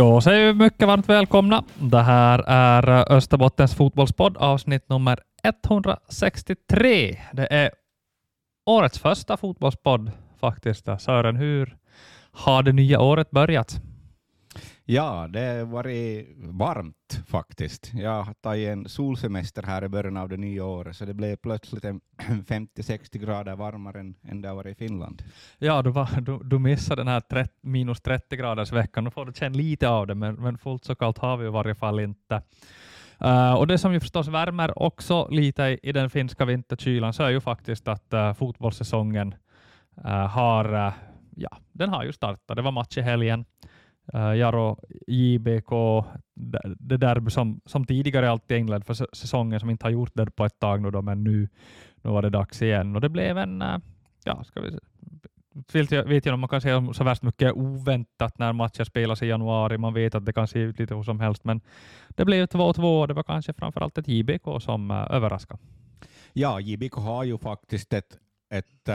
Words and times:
Då 0.00 0.20
säger 0.20 0.46
vi 0.46 0.54
mycket 0.54 0.88
varmt 0.88 1.08
välkomna. 1.08 1.64
Det 1.74 2.02
här 2.02 2.44
är 2.46 3.12
Österbottens 3.12 3.74
fotbollspodd 3.74 4.36
avsnitt 4.36 4.88
nummer 4.88 5.18
163. 5.42 7.18
Det 7.32 7.52
är 7.52 7.70
årets 8.66 8.98
första 8.98 9.36
fotbollspodd 9.36 10.10
faktiskt. 10.40 10.88
Sören, 10.98 11.36
hur 11.36 11.76
har 12.32 12.62
det 12.62 12.72
nya 12.72 13.00
året 13.00 13.30
börjat? 13.30 13.80
Ja, 14.92 15.28
det 15.28 15.40
har 15.40 15.64
varit 15.64 16.28
varmt 16.36 17.22
faktiskt. 17.26 17.90
Jag 17.94 18.22
har 18.22 18.34
tagit 18.34 18.68
en 18.68 18.88
solsemester 18.88 19.62
här 19.62 19.84
i 19.84 19.88
början 19.88 20.16
av 20.16 20.28
det 20.28 20.36
nya 20.36 20.64
året, 20.64 20.96
så 20.96 21.04
det 21.04 21.14
blev 21.14 21.36
plötsligt 21.36 21.84
50-60 21.84 23.18
grader 23.18 23.56
varmare 23.56 24.00
än, 24.00 24.14
än 24.22 24.42
det 24.42 24.48
har 24.48 24.56
varit 24.56 24.76
i 24.76 24.84
Finland. 24.84 25.22
Ja, 25.58 25.82
du, 25.82 25.90
var, 25.90 26.20
du, 26.20 26.38
du 26.44 26.58
missade 26.58 27.00
den 27.00 27.08
här 27.08 27.20
30, 27.20 27.54
minus 27.60 28.00
30 28.00 28.36
graders 28.36 28.72
veckan. 28.72 29.04
Nu 29.04 29.10
får 29.10 29.24
du 29.24 29.32
känna 29.32 29.56
lite 29.56 29.88
av 29.88 30.06
det, 30.06 30.14
men, 30.14 30.34
men 30.34 30.58
fullt 30.58 30.84
så 30.84 30.94
kallt 30.94 31.18
har 31.18 31.36
vi 31.36 31.46
i 31.46 31.50
varje 31.50 31.74
fall 31.74 32.00
inte. 32.00 32.42
Uh, 33.24 33.52
och 33.52 33.66
det 33.66 33.78
som 33.78 33.92
ju 33.92 34.00
förstås 34.00 34.28
värmer 34.28 34.82
också 34.82 35.28
lite 35.30 35.62
i, 35.62 35.78
i 35.82 35.92
den 35.92 36.10
finska 36.10 36.44
vinterkylan 36.44 37.12
så 37.12 37.22
är 37.22 37.30
ju 37.30 37.40
faktiskt 37.40 37.88
att 37.88 38.14
uh, 38.14 38.32
fotbollssäsongen 38.32 39.34
uh, 40.04 40.10
har, 40.10 40.92
ja, 41.36 41.58
den 41.72 41.88
har 41.88 42.04
ju 42.04 42.12
startat. 42.12 42.56
Det 42.56 42.62
var 42.62 42.72
match 42.72 42.98
i 42.98 43.00
helgen. 43.00 43.44
Uh, 44.14 44.36
Jaro 44.36 44.78
JBK, 45.06 45.70
det 46.78 46.96
derby 46.96 47.30
som, 47.30 47.60
som 47.64 47.84
tidigare 47.84 48.30
alltid 48.30 48.56
England 48.56 48.84
för 48.86 48.94
säsongen, 48.94 49.60
som 49.60 49.70
inte 49.70 49.86
har 49.86 49.90
gjort 49.90 50.14
det 50.14 50.30
på 50.30 50.44
ett 50.44 50.58
tag 50.58 50.82
nu 50.82 50.90
då, 50.90 51.02
men 51.02 51.24
nu, 51.24 51.48
nu 52.02 52.10
var 52.10 52.22
det 52.22 52.30
dags 52.30 52.62
igen. 52.62 52.94
Och 52.96 53.00
det 53.00 53.08
blev 53.08 53.38
en, 53.38 53.62
uh, 53.62 53.78
ja, 54.24 54.44
ska 54.44 54.60
vi 54.60 54.78
vet 55.72 55.90
jag, 55.90 56.04
vet 56.04 56.26
jag 56.26 56.34
om 56.34 56.40
man 56.40 56.48
kan 56.48 56.60
säga 56.60 56.92
så 56.92 57.04
värst 57.04 57.22
mycket 57.22 57.52
oväntat 57.52 58.38
när 58.38 58.52
matcher 58.52 58.84
spelas 58.84 59.22
i 59.22 59.26
januari. 59.26 59.78
Man 59.78 59.94
vet 59.94 60.14
att 60.14 60.26
det 60.26 60.32
kan 60.32 60.48
se 60.48 60.58
ut 60.58 60.78
lite 60.78 60.94
hur 60.94 61.02
som 61.02 61.20
helst, 61.20 61.44
men 61.44 61.60
det 62.08 62.24
blev 62.24 62.46
2-2 62.46 63.00
och 63.00 63.08
det 63.08 63.14
var 63.14 63.22
kanske 63.22 63.52
framförallt 63.52 63.98
ett 63.98 64.08
JBK 64.08 64.62
som 64.62 64.90
eh, 64.90 65.06
överraskade. 65.10 65.60
Ja, 66.32 66.60
JBK 66.60 66.94
har 66.94 67.24
ju 67.24 67.38
faktiskt 67.38 67.92
ett, 67.92 68.18
ett, 68.54 68.88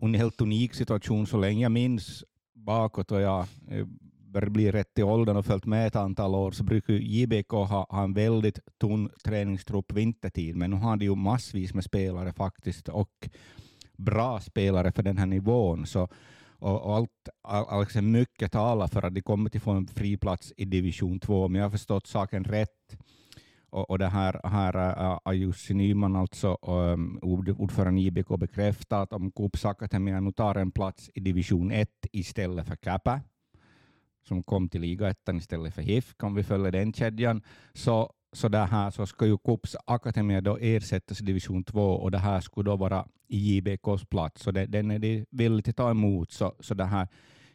en 0.00 0.14
helt 0.14 0.40
unik 0.40 0.74
situation 0.74 1.26
så 1.26 1.36
länge 1.36 1.62
jag 1.62 1.72
minns 1.72 2.24
bakåt 2.54 3.12
och 3.12 3.20
jag 3.20 3.46
börjar 4.32 4.50
bli 4.50 4.70
rätt 4.70 4.98
i 4.98 5.02
åldern 5.02 5.36
och 5.36 5.46
följt 5.46 5.66
med 5.66 5.86
ett 5.86 5.96
antal 5.96 6.34
år 6.34 6.50
så 6.50 6.64
brukar 6.64 6.94
JBK 6.94 7.50
ha, 7.50 7.86
ha 7.90 8.04
en 8.04 8.14
väldigt 8.14 8.58
tunn 8.80 9.10
träningstrupp 9.24 9.92
vintertid, 9.92 10.56
men 10.56 10.70
nu 10.70 10.76
har 10.76 10.96
de 10.96 11.04
ju 11.04 11.14
massvis 11.14 11.74
med 11.74 11.84
spelare 11.84 12.32
faktiskt 12.32 12.88
och 12.88 13.28
bra 13.96 14.40
spelare 14.40 14.92
för 14.92 15.02
den 15.02 15.18
här 15.18 15.26
nivån. 15.26 15.86
Så, 15.86 16.08
och, 16.58 16.82
och 16.82 16.96
allt, 16.96 17.28
alltså 17.42 18.02
mycket 18.02 18.52
talar 18.52 18.88
för 18.88 19.02
att 19.06 19.14
de 19.14 19.22
kommer 19.22 19.56
att 19.56 19.62
få 19.62 19.70
en 19.70 19.86
fri 19.86 20.16
plats 20.16 20.52
i 20.56 20.64
division 20.64 21.20
2, 21.20 21.44
om 21.44 21.54
jag 21.54 21.62
har 21.62 21.70
förstått 21.70 22.06
saken 22.06 22.44
rätt. 22.44 22.96
Och, 23.70 23.90
och 23.90 23.98
det 23.98 24.08
här 24.08 24.40
äh, 24.44 24.50
har 24.50 24.76
uh, 25.32 25.34
Jussi 25.34 25.74
Nyman, 25.74 26.16
alltså 26.16 26.58
um, 26.62 27.18
ordförande 27.58 28.00
i 28.00 28.06
IBK, 28.06 28.28
bekräftat 28.38 29.02
att 29.02 29.12
om 29.12 29.32
Kups 29.32 29.64
nu 30.00 30.32
tar 30.32 30.54
en 30.54 30.70
plats 30.70 31.10
i 31.14 31.20
division 31.20 31.70
1 31.70 31.88
istället 32.12 32.66
för 32.66 32.76
Käpä, 32.76 33.20
som 34.30 34.42
kom 34.42 34.68
till 34.68 34.80
ligaettan 34.80 35.36
istället 35.36 35.74
för 35.74 35.82
HIF, 35.82 36.14
om 36.22 36.34
vi 36.34 36.42
följer 36.42 36.72
den 36.72 36.92
kedjan, 36.92 37.42
så, 37.74 38.12
så, 38.32 38.48
där 38.48 38.66
här, 38.66 38.90
så 38.90 39.06
ska 39.06 39.26
ju 39.26 39.38
Kups 39.38 39.76
Akademia 39.86 40.40
då 40.40 40.56
ersättas 40.56 41.20
i 41.20 41.24
division 41.24 41.64
2 41.64 41.80
och 41.80 42.10
det 42.10 42.18
här 42.18 42.40
skulle 42.40 42.70
då 42.70 42.76
vara 42.76 43.06
i 43.28 43.38
JBKs 43.38 44.04
plats, 44.04 44.42
så 44.42 44.50
det, 44.50 44.66
den 44.66 44.90
är 44.90 44.98
de 44.98 45.26
villiga 45.30 45.70
att 45.70 45.76
ta 45.76 45.90
emot. 45.90 46.32
Så, 46.32 46.54
så 46.60 46.74
det 46.74 46.84
här, 46.84 47.08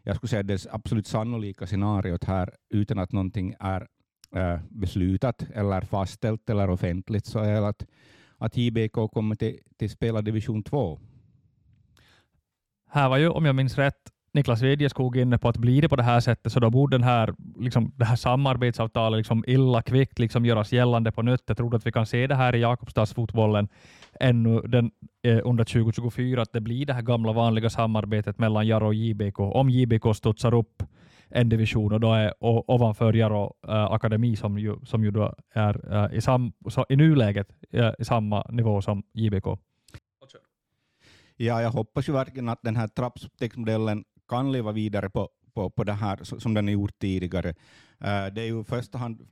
jag 0.03 0.15
skulle 0.15 0.29
säga 0.29 0.43
det 0.43 0.65
absolut 0.71 1.07
sannolika 1.07 1.65
scenariot 1.65 2.23
här, 2.23 2.49
utan 2.69 2.99
att 2.99 3.11
någonting 3.11 3.55
är 3.59 3.87
äh, 4.35 4.59
beslutat 4.69 5.45
eller 5.53 5.81
fastställt 5.81 6.49
eller 6.49 6.69
offentligt, 6.69 7.25
så 7.25 7.39
är 7.39 7.61
att, 7.61 7.85
att 8.37 8.57
JBK 8.57 8.93
kommer 9.13 9.35
till, 9.35 9.59
till 9.77 9.89
spela 9.89 10.21
division 10.21 10.63
2. 10.63 10.99
Här 12.89 13.09
var 13.09 13.17
ju, 13.17 13.29
om 13.29 13.45
jag 13.45 13.55
minns 13.55 13.77
rätt, 13.77 14.11
Niklas 14.35 14.61
Wedjeskog 14.61 15.17
inne 15.17 15.37
på 15.37 15.49
att 15.49 15.57
blir 15.57 15.81
det 15.81 15.89
på 15.89 15.95
det 15.95 16.03
här 16.03 16.19
sättet 16.19 16.51
så 16.51 16.59
då 16.59 16.69
borde 16.69 16.97
den 16.97 17.03
här, 17.03 17.33
liksom, 17.59 17.91
det 17.95 18.05
här 18.05 18.15
samarbetsavtalet 18.15 19.17
liksom 19.17 19.43
illa 19.47 19.81
kvickt 19.81 20.19
liksom 20.19 20.45
göras 20.45 20.73
gällande 20.73 21.11
på 21.11 21.21
nytt. 21.21 21.43
Jag 21.45 21.57
tror 21.57 21.75
att 21.75 21.85
vi 21.85 21.91
kan 21.91 22.05
se 22.05 22.27
det 22.27 22.35
här 22.35 22.55
i 22.55 22.59
Jakobstadsfotbollen 22.59 23.67
ännu 24.19 24.61
den, 24.61 24.91
eh, 25.23 25.39
under 25.43 25.63
2024, 25.63 26.41
att 26.41 26.53
det 26.53 26.61
blir 26.61 26.85
det 26.85 26.93
här 26.93 27.01
gamla 27.01 27.33
vanliga 27.33 27.69
samarbetet 27.69 28.39
mellan 28.39 28.67
Jaro 28.67 28.87
och 28.87 28.95
JBK. 28.95 29.39
Om 29.39 29.69
JBK 29.69 30.15
studsar 30.15 30.53
upp 30.53 30.83
en 31.29 31.49
division 31.49 31.93
och 31.93 31.99
då 31.99 32.13
är 32.13 32.43
och, 32.43 32.69
ovanför 32.69 33.13
Jaro 33.13 33.53
eh, 33.67 33.85
Akademi 33.85 34.35
som 34.35 34.59
ju, 34.59 34.75
som 34.85 35.03
ju 35.03 35.11
då 35.11 35.35
är 35.53 35.93
eh, 35.93 36.17
i, 36.17 36.21
sam, 36.21 36.53
så, 36.69 36.85
i 36.89 36.95
nuläget 36.95 37.47
äh, 37.71 37.91
i 37.99 38.05
samma 38.05 38.45
nivå 38.49 38.81
som 38.81 39.03
JBK. 39.13 39.45
Ja, 41.37 41.61
jag 41.61 41.71
hoppas 41.71 42.09
ju 42.09 42.13
verkligen 42.13 42.49
att 42.49 42.59
den 42.61 42.75
här 42.75 42.87
trappstegsmodellen 42.87 44.03
kan 44.27 44.51
leva 44.51 44.71
vidare 44.71 45.09
på, 45.09 45.29
på, 45.53 45.69
på 45.69 45.83
det 45.83 45.93
här 45.93 46.39
som 46.39 46.53
den 46.53 46.65
har 46.65 46.73
gjort 46.73 46.99
tidigare. 46.99 47.49
Uh, 47.49 48.33
det 48.33 48.41
är 48.41 48.45
ju 48.45 48.61
i 48.61 48.63
första 48.63 48.97
hand 48.97 49.27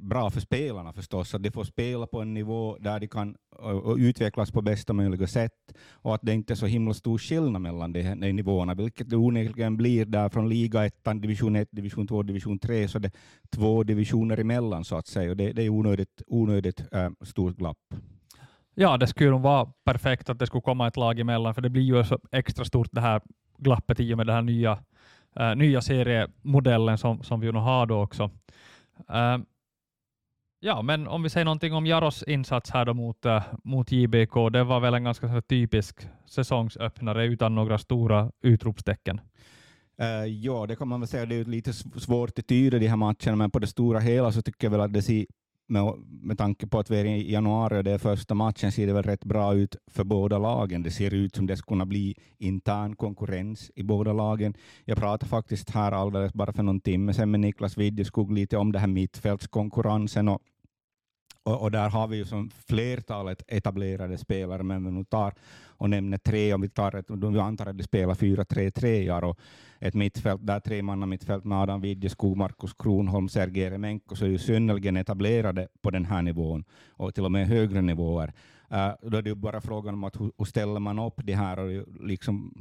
bra 0.00 0.30
för 0.30 0.40
spelarna 0.40 0.92
förstås, 0.92 1.34
att 1.34 1.42
de 1.42 1.50
får 1.50 1.64
spela 1.64 2.06
på 2.06 2.20
en 2.20 2.34
nivå 2.34 2.76
där 2.80 3.00
de 3.00 3.08
kan 3.08 3.36
uh, 3.62 3.94
utvecklas 3.98 4.50
på 4.50 4.62
bästa 4.62 4.92
möjliga 4.92 5.26
sätt 5.26 5.74
och 5.90 6.14
att 6.14 6.20
det 6.22 6.32
inte 6.32 6.52
är 6.52 6.54
så 6.54 6.66
himla 6.66 6.94
stor 6.94 7.18
skillnad 7.18 7.62
mellan 7.62 7.92
de, 7.92 8.02
de 8.02 8.32
nivåerna, 8.32 8.74
vilket 8.74 9.10
det 9.10 9.16
onekligen 9.16 9.76
blir 9.76 10.04
där 10.04 10.28
från 10.28 10.48
liga 10.48 10.86
1, 10.86 10.94
division 11.04 11.56
1, 11.56 11.68
division 11.70 12.06
2, 12.06 12.22
division 12.22 12.58
3, 12.58 12.88
så 12.88 12.98
det 12.98 13.08
är 13.08 13.12
två 13.56 13.82
divisioner 13.82 14.40
emellan 14.40 14.84
så 14.84 14.96
att 14.96 15.06
säga, 15.06 15.30
och 15.30 15.36
det, 15.36 15.52
det 15.52 15.62
är 15.62 15.68
onödigt, 15.68 16.22
onödigt 16.26 16.84
äh, 16.92 17.10
stort 17.24 17.56
glapp. 17.56 17.78
Ja, 18.74 18.96
det 18.96 19.06
skulle 19.06 19.30
nog 19.30 19.42
vara 19.42 19.72
perfekt 19.84 20.30
att 20.30 20.38
det 20.38 20.46
skulle 20.46 20.62
komma 20.62 20.88
ett 20.88 20.96
lag 20.96 21.20
emellan, 21.20 21.54
för 21.54 21.62
det 21.62 21.70
blir 21.70 21.82
ju 21.82 22.04
så 22.04 22.18
extra 22.32 22.64
stort 22.64 22.88
det 22.92 23.00
här 23.00 23.20
glappet 23.62 24.00
i 24.00 24.14
och 24.14 24.16
med 24.16 24.26
den 24.26 24.34
här 24.34 24.42
nya, 24.42 24.72
uh, 25.40 25.56
nya 25.56 25.80
seriemodellen 25.80 26.98
som, 26.98 27.22
som 27.22 27.40
vi 27.40 27.52
nu 27.52 27.58
har 27.58 27.86
då 27.86 28.02
också. 28.02 28.30
Uh, 29.10 29.38
ja, 30.60 30.82
men 30.82 31.08
om 31.08 31.22
vi 31.22 31.30
säger 31.30 31.44
någonting 31.44 31.74
om 31.74 31.86
Jaros 31.86 32.22
insats 32.22 32.70
här 32.70 32.84
då 32.84 32.94
mot, 32.94 33.26
äh, 33.26 33.42
mot 33.64 33.92
JBK, 33.92 34.34
det 34.52 34.64
var 34.64 34.80
väl 34.80 34.94
en 34.94 35.04
ganska 35.04 35.42
typisk 35.42 36.08
säsongsöppnare 36.26 37.26
utan 37.26 37.54
några 37.54 37.78
stora 37.78 38.30
utropstecken. 38.42 39.20
Uh, 40.02 40.26
ja, 40.26 40.66
det 40.66 40.76
kan 40.76 40.88
man 40.88 41.00
väl 41.00 41.08
säga. 41.08 41.26
Det 41.26 41.34
är 41.34 41.44
lite 41.44 41.72
svårt 41.72 42.38
att 42.38 42.46
tyda 42.46 42.78
de 42.78 42.88
här 42.88 42.96
matcherna, 42.96 43.36
men 43.36 43.50
på 43.50 43.58
det 43.58 43.66
stora 43.66 44.00
hela 44.00 44.32
så 44.32 44.42
tycker 44.42 44.66
jag 44.66 44.70
väl 44.70 44.80
att 44.80 44.92
det 44.92 45.02
ser 45.02 45.26
med, 45.68 45.94
med 46.06 46.38
tanke 46.38 46.66
på 46.66 46.78
att 46.78 46.90
vi 46.90 47.00
är 47.00 47.04
i 47.04 47.32
januari 47.32 47.78
och 47.78 47.84
det 47.84 47.90
är 47.90 47.98
första 47.98 48.34
matchen 48.34 48.72
ser 48.72 48.86
det 48.86 48.92
väl 48.92 49.02
rätt 49.02 49.24
bra 49.24 49.54
ut 49.54 49.76
för 49.90 50.04
båda 50.04 50.38
lagen. 50.38 50.82
Det 50.82 50.90
ser 50.90 51.14
ut 51.14 51.36
som 51.36 51.46
det 51.46 51.56
skulle 51.56 51.74
kunna 51.74 51.86
bli 51.86 52.14
intern 52.38 52.96
konkurrens 52.96 53.70
i 53.74 53.82
båda 53.82 54.12
lagen. 54.12 54.54
Jag 54.84 54.98
pratade 54.98 55.30
faktiskt 55.30 55.70
här 55.70 55.92
alldeles 55.92 56.32
bara 56.32 56.52
för 56.52 56.62
någon 56.62 56.80
timme 56.80 57.14
sedan 57.14 57.30
med 57.30 57.40
Niklas 57.40 57.78
Widjeskog 57.78 58.32
lite 58.32 58.56
om 58.56 58.72
det 58.72 58.78
här 58.78 58.86
mittfältskonkurrensen 58.86 60.28
och 60.28 60.42
och, 61.44 61.62
och, 61.62 61.70
där 61.70 61.90
har 61.90 62.08
vi 62.08 62.16
ju 62.16 62.24
som 62.24 62.50
flertalet 62.66 63.42
etablerade 63.48 64.18
spelare, 64.18 64.62
men 64.62 64.84
vi 64.84 64.98
vi 64.98 65.04
tar 65.04 65.34
och 65.82 65.90
nämner 65.90 66.18
tre, 66.18 66.54
om 66.54 66.60
vi, 66.60 66.68
tar 66.68 66.96
ett, 66.96 67.10
vi 67.10 67.38
antar 67.38 67.66
att 67.66 67.78
de 67.78 67.84
spelar 67.84 68.14
4-3-3 68.14 69.22
och 69.22 69.38
ett 69.78 69.94
mittfält, 69.94 70.46
där 70.46 70.60
tre 70.60 70.82
manna 70.82 71.06
mittfält 71.06 71.44
med 71.44 71.58
Adam 71.58 71.80
Widjeskog, 71.80 72.36
Markus 72.36 72.74
Kronholm, 72.74 73.28
Sergej 73.28 73.70
Remenko, 73.70 74.16
så 74.16 74.24
är 74.24 74.28
ju 74.28 74.38
synnerligen 74.38 74.96
etablerade 74.96 75.68
på 75.80 75.90
den 75.90 76.04
här 76.04 76.22
nivån 76.22 76.64
och 76.88 77.14
till 77.14 77.24
och 77.24 77.32
med 77.32 77.48
högre 77.48 77.82
nivåer. 77.82 78.32
Uh, 78.72 79.10
då 79.10 79.16
är 79.16 79.22
det 79.22 79.28
ju 79.28 79.34
bara 79.34 79.60
frågan 79.60 79.94
om 79.94 80.04
att 80.04 80.20
hur, 80.20 80.32
hur 80.38 80.44
ställer 80.44 80.80
man 80.80 80.98
upp 80.98 81.20
det 81.24 81.34
här 81.34 81.58
och 81.58 81.84
liksom 82.00 82.54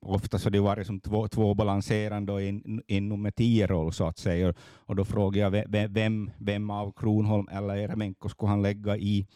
ofta 0.00 0.38
så 0.38 0.46
har 0.46 0.50
det 0.50 0.60
varit 0.60 0.86
som 0.86 1.00
två, 1.00 1.28
två 1.28 1.54
balanserande 1.54 2.32
och 2.32 2.42
en 2.86 3.08
nummer 3.08 3.30
tio-roll 3.30 3.92
så 3.92 4.06
att 4.06 4.18
säga. 4.18 4.54
Och 4.60 4.96
då 4.96 5.04
frågar 5.04 5.42
jag 5.42 5.64
vem, 5.88 6.30
vem 6.38 6.70
av 6.70 6.92
Kronholm 6.92 7.48
eller 7.52 7.88
Remenko 7.88 8.28
skulle 8.28 8.50
han 8.50 8.62
lägga 8.62 8.96
i, 8.96 9.26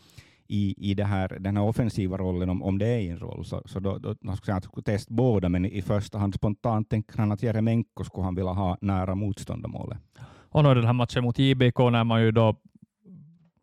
i, 0.52 0.74
i 0.90 0.94
det 0.94 1.04
här, 1.04 1.28
den 1.40 1.56
här 1.56 1.64
offensiva 1.64 2.16
rollen 2.16 2.50
om, 2.50 2.62
om 2.62 2.78
det 2.78 2.86
är 2.86 3.10
en 3.10 3.18
roll. 3.18 3.44
Så, 3.44 3.62
så 3.64 3.80
då, 3.80 3.98
då 3.98 4.14
han 4.26 4.36
skulle 4.36 4.52
han 4.52 4.62
skulle 4.62 4.84
testa 4.84 5.14
båda, 5.14 5.48
men 5.48 5.64
i 5.64 5.82
första 5.82 6.18
hand 6.18 6.34
spontant 6.34 6.90
tänker 6.90 7.18
han 7.18 7.32
att 7.32 7.42
Jeremenko 7.42 8.04
skulle 8.04 8.24
han 8.24 8.34
vilja 8.34 8.52
ha 8.52 8.78
nära 8.80 9.14
motståndarmålet. 9.14 9.98
Och 10.50 10.64
nu 10.64 10.74
den 10.74 10.84
här 10.84 10.92
matchen 10.92 11.24
mot 11.24 11.38
JBK 11.38 11.78
när 11.78 12.04
man 12.04 12.22
ju 12.22 12.30
då 12.30 12.56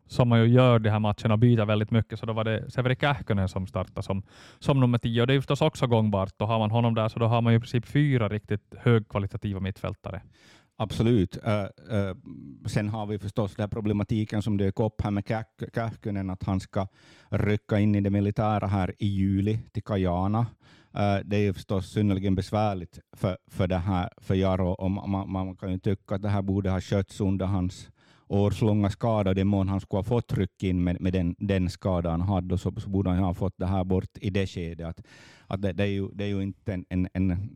som 0.06 0.28
man 0.28 0.40
ju 0.40 0.46
gör 0.46 0.78
de 0.78 0.90
här 0.90 0.98
matcherna 0.98 1.36
byter 1.36 1.64
väldigt 1.64 1.90
mycket, 1.90 2.18
så 2.18 2.26
då 2.26 2.32
var 2.32 2.44
det 2.44 2.70
Severi 2.70 2.96
Kähkönen 2.96 3.48
som 3.48 3.66
startade 3.66 4.02
som, 4.02 4.22
som 4.58 4.80
nummer 4.80 4.98
tio. 4.98 5.20
Och 5.20 5.26
det 5.26 5.34
är 5.34 5.38
förstås 5.38 5.62
också 5.62 5.86
gångbart. 5.86 6.32
Då 6.36 6.44
har 6.44 6.58
man 6.58 6.70
honom 6.70 6.94
där, 6.94 7.08
så 7.08 7.18
då 7.18 7.26
har 7.26 7.42
man 7.42 7.52
ju 7.52 7.56
i 7.56 7.60
princip 7.60 7.86
fyra 7.86 8.28
riktigt 8.28 8.74
högkvalitativa 8.78 9.60
mittfältare. 9.60 10.20
Absolut. 10.82 11.36
Uh, 11.36 11.96
uh, 11.96 12.16
sen 12.66 12.88
har 12.88 13.06
vi 13.06 13.18
förstås 13.18 13.54
den 13.54 13.70
problematiken 13.70 14.42
som 14.42 14.56
dök 14.56 14.80
upp 14.80 15.02
här 15.02 15.10
med 15.10 15.24
Kähkönen, 15.74 16.30
att 16.30 16.42
han 16.42 16.60
ska 16.60 16.88
rycka 17.30 17.78
in 17.78 17.94
i 17.94 18.00
det 18.00 18.10
militära 18.10 18.66
här 18.66 18.94
i 18.98 19.06
juli 19.06 19.58
till 19.72 19.82
Kajana. 19.82 20.40
Uh, 20.40 21.18
det 21.24 21.36
är 21.36 21.40
ju 21.40 21.52
förstås 21.52 21.92
synnerligen 21.92 22.34
besvärligt 22.34 22.98
för, 23.16 23.38
för, 23.50 23.66
det 23.66 23.78
här, 23.78 24.10
för 24.16 24.34
Jaro, 24.34 24.68
och 24.68 24.90
man, 24.90 25.32
man 25.32 25.56
kan 25.56 25.72
ju 25.72 25.78
tycka 25.78 26.14
att 26.14 26.22
det 26.22 26.28
här 26.28 26.42
borde 26.42 26.70
ha 26.70 26.80
skötts 26.80 27.20
under 27.20 27.46
hans 27.46 27.90
årslånga 28.26 28.90
skada, 28.90 29.34
den 29.34 29.46
mån 29.46 29.68
han 29.68 29.80
skulle 29.80 29.98
ha 29.98 30.04
fått 30.04 30.32
ryck 30.32 30.62
in 30.62 30.84
med, 30.84 31.00
med 31.00 31.12
den, 31.12 31.34
den 31.38 31.70
skada 31.70 32.10
han 32.10 32.20
hade, 32.20 32.58
så, 32.58 32.72
så 32.80 32.88
borde 32.88 33.10
han 33.10 33.18
ha 33.18 33.34
fått 33.34 33.58
det 33.58 33.66
här 33.66 33.84
bort 33.84 34.18
i 34.20 34.30
det 34.30 34.46
skedet. 34.46 34.86
Att, 34.86 35.06
att 35.46 35.62
det, 35.62 35.72
det, 35.72 35.82
är 35.82 35.92
ju, 35.92 36.08
det 36.12 36.24
är 36.24 36.28
ju 36.28 36.42
inte 36.42 36.72
en, 36.72 36.84
en, 36.88 37.08
en, 37.14 37.50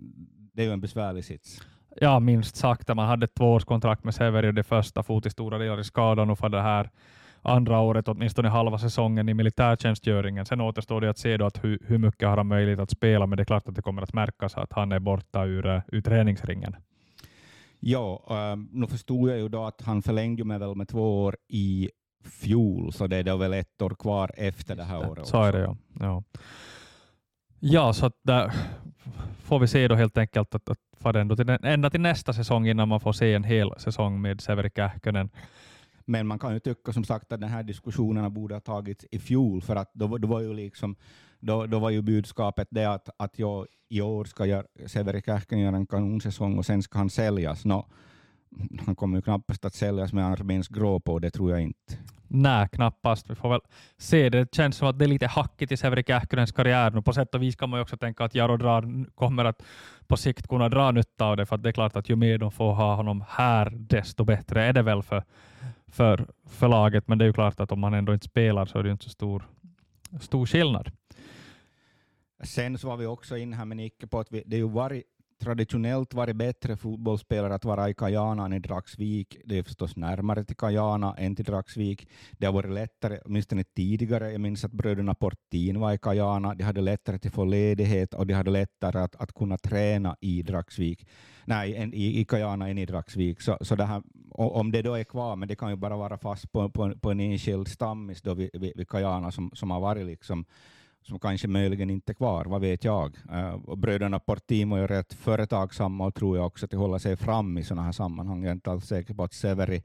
det 0.52 0.62
är 0.62 0.66
ju 0.66 0.72
en 0.72 0.80
besvärlig 0.80 1.24
sits. 1.24 1.60
Ja, 2.00 2.20
minst 2.20 2.56
sagt. 2.56 2.88
Man 2.88 3.08
hade 3.08 3.24
ett 3.24 3.34
tvåårskontrakt 3.34 4.04
med 4.04 4.14
Severi 4.14 4.52
det 4.52 4.62
första 4.62 5.02
fot 5.02 5.26
i 5.26 5.30
stora 5.30 5.58
delar 5.58 5.80
i 5.80 5.84
skadan 5.84 6.30
och 6.30 6.38
för 6.38 6.48
det 6.48 6.62
här 6.62 6.90
andra 7.42 7.80
året, 7.80 8.08
åtminstone 8.08 8.48
halva 8.48 8.78
säsongen 8.78 9.28
i 9.28 9.34
militärtjänstgöringen. 9.34 10.46
Sen 10.46 10.60
återstår 10.60 11.00
det 11.00 11.10
att 11.10 11.18
se 11.18 11.36
då 11.36 11.46
att 11.46 11.64
hur, 11.64 11.78
hur 11.86 11.98
mycket 11.98 12.28
har 12.28 12.36
han 12.36 12.46
möjlighet 12.46 12.80
att 12.80 12.90
spela, 12.90 13.26
men 13.26 13.36
det 13.36 13.42
är 13.42 13.44
klart 13.44 13.68
att 13.68 13.74
det 13.74 13.82
kommer 13.82 14.02
att 14.02 14.12
märkas 14.12 14.56
att 14.56 14.72
han 14.72 14.92
är 14.92 14.98
borta 14.98 15.44
ur, 15.44 15.66
eh, 15.66 15.80
ur 15.86 16.00
träningsringen. 16.00 16.76
Ja, 17.80 18.22
um, 18.52 18.68
nu 18.72 18.86
förstod 18.86 19.30
jag 19.30 19.38
ju 19.38 19.48
då 19.48 19.64
att 19.64 19.82
han 19.82 20.02
förlängde 20.02 20.44
med 20.44 20.60
väl 20.60 20.74
med 20.74 20.88
två 20.88 21.24
år 21.24 21.36
i 21.48 21.90
fjol, 22.24 22.92
så 22.92 23.06
det 23.06 23.16
är 23.16 23.22
då 23.22 23.36
väl 23.36 23.52
ett 23.52 23.82
år 23.82 23.90
kvar 23.90 24.30
efter 24.36 24.76
det 24.76 24.84
här 24.84 25.10
året. 25.10 25.26
Så 25.26 25.42
är 25.42 25.52
det 25.52 25.60
ja. 25.60 25.76
Ja, 26.00 26.22
ja 27.60 27.92
så 27.92 28.06
att 28.06 28.18
där 28.22 28.52
får 29.44 29.58
vi 29.58 29.66
se 29.66 29.88
då 29.88 29.94
helt 29.94 30.18
enkelt 30.18 30.54
att, 30.54 30.68
att 30.68 30.78
fara 31.00 31.36
till, 31.36 31.58
ända 31.62 31.90
till 31.90 32.00
nästa 32.00 32.32
säsong 32.32 32.68
innan 32.68 32.88
man 32.88 33.00
får 33.00 33.12
se 33.12 33.34
en 33.34 33.44
hel 33.44 33.70
säsong 33.78 34.20
med 34.20 34.40
Severi 34.40 34.70
Kähkönen. 34.76 35.30
Men 36.04 36.26
man 36.26 36.38
kan 36.38 36.54
ju 36.54 36.60
tycka 36.60 36.92
som 36.92 37.04
sagt 37.04 37.32
att 37.32 37.40
den 37.40 37.50
här 37.50 37.62
diskussionerna 37.62 38.30
borde 38.30 38.54
ha 38.54 38.60
tagits 38.60 39.06
i 39.10 39.18
fjol, 39.18 39.62
för 39.62 39.76
att 39.76 39.90
då, 39.94 40.18
då 40.18 40.28
var 40.28 40.40
ju 40.40 40.54
liksom 40.54 40.96
då, 41.40 41.66
då 41.66 41.78
var 41.78 41.90
ju 41.90 42.02
budskapet 42.02 42.68
det 42.70 42.84
att, 42.84 43.08
att 43.16 43.38
jag 43.38 43.66
i 43.88 44.00
år 44.00 44.24
ska 44.24 44.46
jag, 44.46 44.64
Severi 44.86 45.22
Kähkönen 45.22 45.64
göra 45.64 45.76
en 45.76 45.86
kanonsäsong 45.86 46.58
och 46.58 46.66
sen 46.66 46.82
ska 46.82 46.98
han 46.98 47.10
säljas. 47.10 47.64
No, 47.64 47.86
han 48.86 48.96
kommer 48.96 49.18
ju 49.18 49.22
knappast 49.22 49.64
att 49.64 49.74
säljas 49.74 50.12
med 50.12 50.26
arméns 50.26 50.68
grå 50.68 51.00
på, 51.00 51.18
det 51.18 51.30
tror 51.30 51.50
jag 51.50 51.60
inte. 51.60 51.98
Nej, 52.28 52.68
knappast. 52.72 53.30
Vi 53.30 53.34
får 53.34 53.48
väl 53.48 53.60
se. 53.98 54.28
Det 54.28 54.54
känns 54.54 54.76
som 54.76 54.88
att 54.88 54.98
det 54.98 55.04
är 55.04 55.08
lite 55.08 55.26
hackigt 55.26 55.72
i 55.72 55.76
Severi 55.76 56.04
Kähkönens 56.06 56.52
karriär. 56.52 57.00
på 57.00 57.12
sätt 57.12 57.34
och 57.34 57.42
vis 57.42 57.56
kan 57.56 57.70
man 57.70 57.78
ju 57.78 57.82
också 57.82 57.96
tänka 57.96 58.24
att 58.24 58.34
Jaro 58.34 58.56
drar, 58.56 59.10
kommer 59.14 59.44
att 59.44 59.62
på 60.06 60.16
sikt 60.16 60.48
kunna 60.48 60.68
dra 60.68 60.90
nytta 60.90 61.24
av 61.24 61.36
det, 61.36 61.46
för 61.46 61.56
det 61.56 61.68
är 61.68 61.72
klart 61.72 61.96
att 61.96 62.08
ju 62.08 62.16
mer 62.16 62.38
de 62.38 62.52
får 62.52 62.72
ha 62.72 62.94
honom 62.94 63.24
här, 63.28 63.70
desto 63.70 64.24
bättre 64.24 64.64
är 64.64 64.72
det 64.72 64.82
väl 64.82 65.02
för, 65.02 65.24
för, 65.86 66.26
för 66.48 66.68
laget. 66.68 67.08
Men 67.08 67.18
det 67.18 67.24
är 67.24 67.26
ju 67.26 67.32
klart 67.32 67.60
att 67.60 67.72
om 67.72 67.82
han 67.82 67.94
ändå 67.94 68.14
inte 68.14 68.26
spelar 68.26 68.66
så 68.66 68.78
är 68.78 68.82
det 68.82 68.90
inte 68.90 69.04
så 69.04 69.10
stor, 69.10 69.44
stor 70.20 70.46
skillnad. 70.46 70.90
Sen 72.42 72.78
så 72.78 72.88
var 72.88 72.96
vi 72.96 73.06
också 73.06 73.36
in 73.36 73.52
här 73.52 73.64
med 73.64 73.76
Nicke 73.76 74.06
på 74.06 74.18
att 74.20 74.32
vi, 74.32 74.42
det 74.46 74.56
är 74.56 74.60
ju 74.60 74.68
varit 74.68 75.04
traditionellt 75.38 76.14
varit 76.14 76.36
bättre 76.36 76.76
fotbollsspelare 76.76 77.54
att 77.54 77.64
vara 77.64 77.88
i 77.88 77.94
Kajana 77.94 78.44
än 78.44 78.52
i 78.52 78.58
Dragsvik. 78.58 79.36
Det 79.44 79.58
är 79.58 79.62
förstås 79.62 79.96
närmare 79.96 80.44
till 80.44 80.56
Kajana 80.56 81.14
än 81.14 81.36
till 81.36 81.44
Dragsvik. 81.44 82.08
Det 82.32 82.46
har 82.46 82.52
varit 82.52 82.72
lättare, 82.72 83.18
åtminstone 83.24 83.64
tidigare. 83.64 84.32
Jag 84.32 84.40
minns 84.40 84.64
att 84.64 84.72
bröderna 84.72 85.14
Portin 85.14 85.80
var 85.80 85.92
i 85.92 85.98
Kajana. 85.98 86.54
De 86.54 86.64
hade 86.64 86.80
lättare 86.80 87.16
att 87.16 87.34
få 87.34 87.44
ledighet 87.44 88.14
och 88.14 88.26
de 88.26 88.34
hade 88.34 88.50
lättare 88.50 88.98
att, 88.98 89.16
att 89.16 89.34
kunna 89.34 89.58
träna 89.58 90.16
i 90.20 90.42
Dragsvik. 90.42 91.06
Nej, 91.44 91.76
en, 91.76 91.94
i, 91.94 92.20
i 92.20 92.24
Kajana 92.24 92.68
än 92.68 92.78
i 92.78 92.86
Dragsvik. 92.86 93.40
Så, 93.40 93.58
så 93.60 93.76
det 93.76 93.84
här, 93.84 94.02
om 94.30 94.72
det 94.72 94.82
då 94.82 94.94
är 94.94 95.04
kvar, 95.04 95.36
men 95.36 95.48
det 95.48 95.56
kan 95.56 95.70
ju 95.70 95.76
bara 95.76 95.96
vara 95.96 96.18
fast 96.18 96.52
på, 96.52 96.70
på, 96.70 96.94
på 97.00 97.10
en 97.10 97.20
enskild 97.20 97.68
stammis 97.68 98.22
då 98.22 98.34
vid, 98.34 98.50
vid, 98.52 98.72
vid 98.76 98.88
Kajana 98.88 99.30
som, 99.30 99.50
som 99.54 99.70
har 99.70 99.80
varit 99.80 100.06
liksom 100.06 100.44
som 101.08 101.18
kanske 101.18 101.48
möjligen 101.48 101.90
inte 101.90 102.12
är 102.12 102.14
kvar, 102.14 102.44
vad 102.44 102.60
vet 102.60 102.84
jag. 102.84 103.16
Eh, 103.32 103.54
och 103.54 103.78
bröderna 103.78 104.18
Portimo 104.18 104.76
är 104.76 104.88
rätt 104.88 105.12
företagsamma 105.12 106.06
och 106.06 106.14
tror 106.14 106.36
jag 106.36 106.46
också 106.46 106.64
att 106.64 106.70
de 106.70 106.76
håller 106.76 106.98
sig 106.98 107.16
fram 107.16 107.58
i 107.58 107.64
sådana 107.64 107.82
här 107.82 107.92
sammanhang. 107.92 108.42
Jag 108.42 108.48
är 108.48 108.54
inte 108.54 108.70
alls 108.70 108.86
säker 108.86 109.14
på 109.14 109.24
att 109.24 109.32
Severi, 109.32 109.82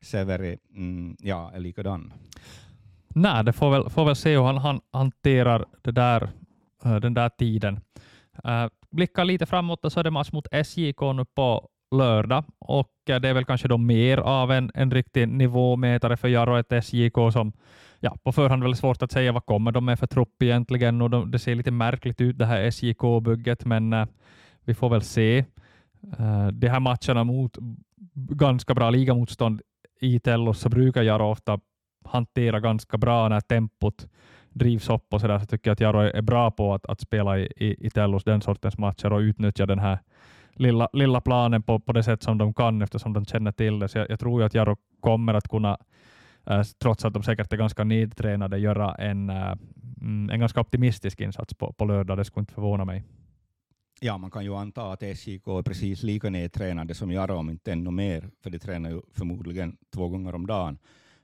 Severi 0.00 0.58
mm, 0.74 1.16
ja, 1.20 1.50
är 1.54 1.60
likadan. 1.60 2.12
Nej, 3.08 3.44
det 3.44 3.52
får 3.52 3.70
väl, 3.70 3.90
får 3.90 4.04
väl 4.04 4.16
se 4.16 4.36
hur 4.36 4.44
han, 4.44 4.58
han 4.58 4.80
hanterar 4.92 5.66
det 5.82 5.92
där, 5.92 6.28
eh, 6.84 6.96
den 6.96 7.14
där 7.14 7.28
tiden. 7.28 7.80
Uh, 8.44 8.68
blickar 8.90 9.24
lite 9.24 9.46
framåt 9.46 9.92
så 9.92 10.00
är 10.00 10.04
det 10.04 10.10
match 10.10 10.32
mot 10.32 10.46
SJK 10.52 11.00
nu 11.14 11.24
på 11.24 11.68
lördag. 11.90 12.44
Och 12.58 12.90
eh, 13.08 13.20
det 13.20 13.28
är 13.28 13.34
väl 13.34 13.44
kanske 13.44 13.68
då 13.68 13.78
mer 13.78 14.18
av 14.18 14.52
en, 14.52 14.70
en 14.74 14.90
riktig 14.90 15.28
nivåmätare 15.28 16.16
för 16.16 16.28
Jaro 16.28 16.56
ett 16.56 16.84
SJK 16.84 17.32
som 17.32 17.52
ja, 18.00 18.16
på 18.22 18.32
förhand 18.32 18.62
väldigt 18.62 18.80
svårt 18.80 19.02
att 19.02 19.12
säga 19.12 19.32
vad 19.32 19.46
kommer 19.46 19.72
de 19.72 19.84
med 19.84 19.98
för 19.98 20.06
trupp 20.06 20.42
egentligen. 20.42 21.02
Och 21.02 21.10
de, 21.10 21.30
det 21.30 21.38
ser 21.38 21.54
lite 21.54 21.70
märkligt 21.70 22.20
ut 22.20 22.38
det 22.38 22.46
här 22.46 22.70
SJK-bygget 22.70 23.64
men 23.64 23.92
uh, 23.92 24.06
vi 24.64 24.74
får 24.74 24.88
väl 24.88 25.02
se. 25.02 25.44
Uh, 26.20 26.48
de 26.48 26.68
här 26.68 26.80
matcherna 26.80 27.24
mot 27.24 27.58
ganska 28.14 28.74
bra 28.74 28.90
ligamotstånd 28.90 29.62
i 30.00 30.18
Tellos 30.18 30.60
så 30.60 30.68
brukar 30.68 31.02
Jaro 31.02 31.30
ofta 31.30 31.60
hantera 32.04 32.60
ganska 32.60 32.98
bra 32.98 33.28
när 33.28 33.40
tempot 33.40 34.06
drivs 34.52 34.90
upp 34.90 35.14
och 35.14 35.20
så 35.20 35.26
där 35.26 35.38
så 35.38 35.46
tycker 35.46 35.70
jag 35.70 35.72
att 35.72 35.80
Jaro 35.80 36.00
är 36.00 36.22
bra 36.22 36.50
på 36.50 36.74
att, 36.74 36.86
att 36.86 37.00
spela 37.00 37.38
i, 37.38 37.52
i, 37.56 37.86
i 37.86 37.90
Tellos 37.90 38.24
den 38.24 38.40
sortens 38.40 38.78
matcher 38.78 39.12
och 39.12 39.18
utnyttja 39.18 39.66
den 39.66 39.78
här 39.78 39.98
lilla, 40.60 40.88
lilla 40.92 41.20
planen 41.20 41.62
på, 41.62 41.80
på 41.80 41.92
det 41.92 42.02
sätt 42.02 42.22
som 42.22 42.38
de 42.38 42.54
kan 42.54 42.82
eftersom 42.82 43.12
de 43.12 43.24
känner 43.24 43.52
till 43.52 43.78
det. 43.78 43.88
Så 43.88 43.98
jag, 43.98 44.10
jag 44.10 44.20
tror 44.20 44.40
ju 44.40 44.46
att 44.46 44.54
Jaro 44.54 44.76
kommer 45.00 45.34
att 45.34 45.48
kunna 45.48 45.78
äh, 46.46 46.62
trots 46.62 47.04
att 47.04 47.14
de 47.14 47.22
säkert 47.22 47.52
är 47.52 47.56
ganska 47.56 47.84
nedtränade, 47.84 48.58
göra 48.58 48.94
en, 48.94 49.30
äh, 49.30 49.52
mm, 50.00 50.30
en 50.30 50.40
ganska 50.40 50.60
optimistisk 50.60 51.20
insats 51.20 51.54
på, 51.54 51.72
på 51.72 51.84
lördag. 51.84 52.18
Det 52.18 52.24
skulle 52.24 52.42
inte 52.42 52.54
förvåna 52.54 52.84
mig. 52.84 53.04
Ja, 54.00 54.18
man 54.18 54.30
kan 54.30 54.44
ju 54.44 54.54
anta 54.54 54.92
att 54.92 55.02
SJK 55.02 55.46
är 55.46 55.62
precis 55.62 56.02
lika 56.02 56.30
nedtränade 56.30 56.94
som 56.94 57.12
Jaro, 57.12 57.36
om 57.36 57.50
inte 57.50 57.72
ännu 57.72 57.90
mer, 57.90 58.30
för 58.42 58.50
de 58.50 58.58
tränar 58.58 58.90
ju 58.90 59.00
förmodligen 59.12 59.76
två 59.94 60.08
gånger 60.08 60.34
om 60.34 60.46
dagen. 60.46 60.78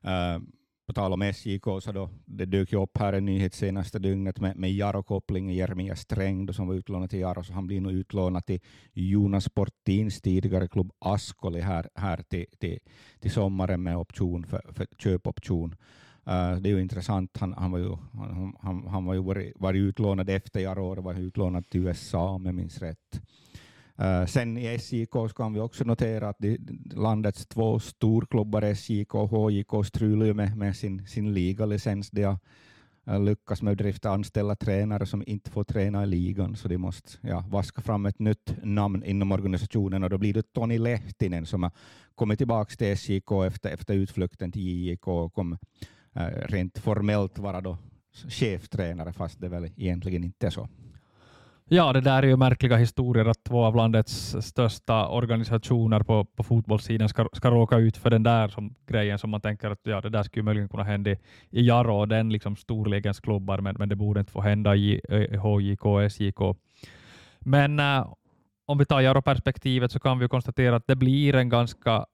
Uh, 0.05 0.43
på 0.87 0.93
tal 0.93 1.13
om 1.13 1.23
SJK, 1.23 1.65
så 1.81 1.93
då, 1.93 2.11
det 2.25 2.45
dök 2.45 2.73
ju 2.73 2.83
upp 2.83 2.99
här 2.99 3.13
en 3.13 3.25
nyhet 3.25 3.55
senaste 3.55 3.99
dygnet 3.99 4.41
med, 4.41 4.57
med 4.57 4.73
Jaro-kopplingen, 4.73 5.55
Jeremia 5.55 5.97
Sträng 5.97 6.47
då, 6.47 6.53
som 6.53 6.69
var 6.69 6.75
utlånad 6.75 7.11
till 7.11 7.19
Jaro, 7.19 7.45
så 7.45 7.53
han 7.53 7.67
blir 7.67 7.81
nog 7.81 7.93
utlånad 7.93 8.47
till 8.47 8.61
Jonas 8.93 9.49
Portins 9.49 10.21
tidigare 10.21 10.69
klubb 10.69 10.93
Ascoli 10.99 11.61
här, 11.61 11.89
här 11.95 12.23
till, 12.29 12.47
till, 12.59 12.79
till 13.21 13.31
sommaren 13.31 13.83
med 13.83 13.97
option 13.97 14.47
för, 14.47 14.73
för 14.73 14.87
köpoption. 14.99 15.75
Uh, 16.29 16.57
det 16.57 16.69
är 16.69 16.75
ju 16.75 16.81
intressant, 16.81 17.37
han, 17.41 17.53
han 17.53 17.71
var 17.71 17.79
ju, 17.79 17.97
han, 18.13 18.57
han, 18.61 18.87
han 18.87 19.05
var 19.05 19.15
ju 19.15 19.23
varit, 19.23 19.53
varit 19.57 19.79
utlånad 19.79 20.31
efter 20.31 20.61
Jaro, 20.61 21.03
var 21.03 21.15
utlånad 21.15 21.69
till 21.69 21.81
USA 21.81 22.31
om 22.31 22.47
jag 22.47 22.55
minns 22.55 22.79
rätt. 22.79 23.21
Eh, 23.99 24.27
sen 24.27 24.59
i 24.59 24.79
SJK 24.79 25.35
kan 25.37 25.53
vi 25.53 25.61
också 25.61 25.85
notera 25.85 26.29
att 26.29 26.45
landets 26.95 27.47
två 27.47 27.79
storklubbar, 27.79 28.63
SJK 28.75 29.15
och 29.15 29.31
HJK, 29.31 29.87
strular 29.87 30.33
med, 30.33 30.57
med 30.57 30.77
sin, 30.77 31.07
sin 31.07 31.35
ligalicens. 31.35 32.11
De 32.11 32.23
har 32.23 32.39
eh, 33.07 33.21
lyckats 33.21 33.63
med 33.63 33.81
att 33.81 34.07
anställa 34.07 34.57
tränare 34.57 35.07
som 35.07 35.25
inte 35.27 35.51
får 35.51 35.65
träna 35.65 36.03
i 36.03 36.07
ligan, 36.07 36.57
så 36.57 36.69
de 36.69 36.79
måste 36.79 37.11
ja, 37.21 37.45
vaska 37.49 37.83
fram 37.83 38.07
ett 38.07 38.19
nytt 38.19 38.55
namn 38.63 39.05
inom 39.05 39.33
organisationen 39.33 40.05
och 40.05 40.11
då 40.11 40.19
blir 40.19 40.35
det 40.35 40.53
Toni 40.53 40.79
Lehtinen 40.79 41.47
som 41.47 41.63
har 41.63 41.73
kommit 42.15 42.39
tillbaka 42.39 42.77
till 42.77 42.97
SJK 42.97 43.31
efter, 43.47 43.71
efter 43.71 43.95
utflykten 43.95 44.53
till 44.53 44.63
JJK 44.63 45.09
och 45.09 45.35
kom 45.35 45.59
eh, 46.15 46.27
rent 46.27 46.79
formellt 46.79 47.39
vara 47.39 47.61
då 47.61 47.79
cheftränare, 48.29 49.13
fast 49.13 49.41
det 49.41 49.49
väl 49.49 49.71
egentligen 49.77 50.25
inte 50.25 50.47
är 50.47 50.51
så. 50.51 50.69
Ja, 51.69 51.93
det 51.93 52.01
där 52.01 52.23
är 52.23 52.27
ju 52.27 52.37
märkliga 52.37 52.77
historier 52.77 53.25
att 53.25 53.45
två 53.45 53.65
av 53.65 53.77
landets 53.77 54.37
största 54.41 55.09
organisationer 55.09 56.01
på, 56.01 56.25
på 56.25 56.43
fotbollssidan 56.43 57.09
ska, 57.09 57.29
ska 57.33 57.51
råka 57.51 57.77
ut 57.77 57.97
för 57.97 58.11
den 58.11 58.23
där 58.23 58.49
som 58.49 58.75
grejen 58.87 59.19
som 59.19 59.31
man 59.31 59.41
tänker 59.41 59.71
att 59.71 59.81
ja, 59.83 60.01
det 60.01 60.09
där 60.09 60.23
skulle 60.23 60.43
möjligen 60.43 60.69
kunna 60.69 60.83
hända 60.83 61.11
i, 61.11 61.19
i 61.51 61.67
Jaro 61.67 62.01
och 62.01 62.09
den 62.09 62.29
liksom 62.29 62.57
storlegens 62.57 63.21
klubbar, 63.21 63.59
men, 63.59 63.77
men 63.79 63.89
det 63.89 63.97
borde 63.97 64.21
inte 64.21 64.33
få 64.33 64.41
hända 64.41 64.77
i 64.77 65.01
HJK 65.43 65.85
och 65.85 66.13
SJK. 66.13 66.57
Men 67.39 67.81
äh, 67.81 68.13
om 68.67 68.79
vi 68.79 68.85
tar 68.85 69.01
Jaro-perspektivet 69.01 69.93
så 69.93 69.99
kan 69.99 70.19
vi 70.19 70.29
konstatera 70.29 70.77
att 70.77 70.87
det 70.87 70.97
blir 70.97 71.35
en 71.35 71.49
ganska 71.49 72.07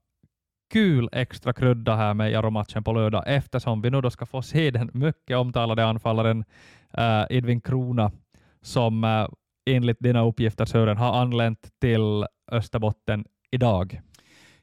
kul 0.72 1.08
extra 1.12 1.52
krydda 1.52 1.96
här 1.96 2.14
med 2.14 2.30
Jaro-matchen 2.30 2.84
på 2.84 2.92
lördag 2.92 3.24
eftersom 3.26 3.82
vi 3.82 3.90
nu 3.90 4.00
då 4.00 4.10
ska 4.10 4.26
få 4.26 4.42
se 4.42 4.70
den 4.70 4.90
mycket 4.92 5.36
omtalade 5.36 5.84
anfallaren 5.84 6.44
äh, 6.92 7.24
Edvin 7.30 7.60
Krona 7.60 8.10
som 8.62 9.04
äh, 9.04 9.26
enligt 9.66 10.00
dina 10.00 10.24
uppgifter 10.24 10.64
Sören 10.64 10.96
har 10.96 11.12
anlänt 11.12 11.70
till 11.80 12.26
Österbotten 12.52 13.24
idag. 13.50 14.00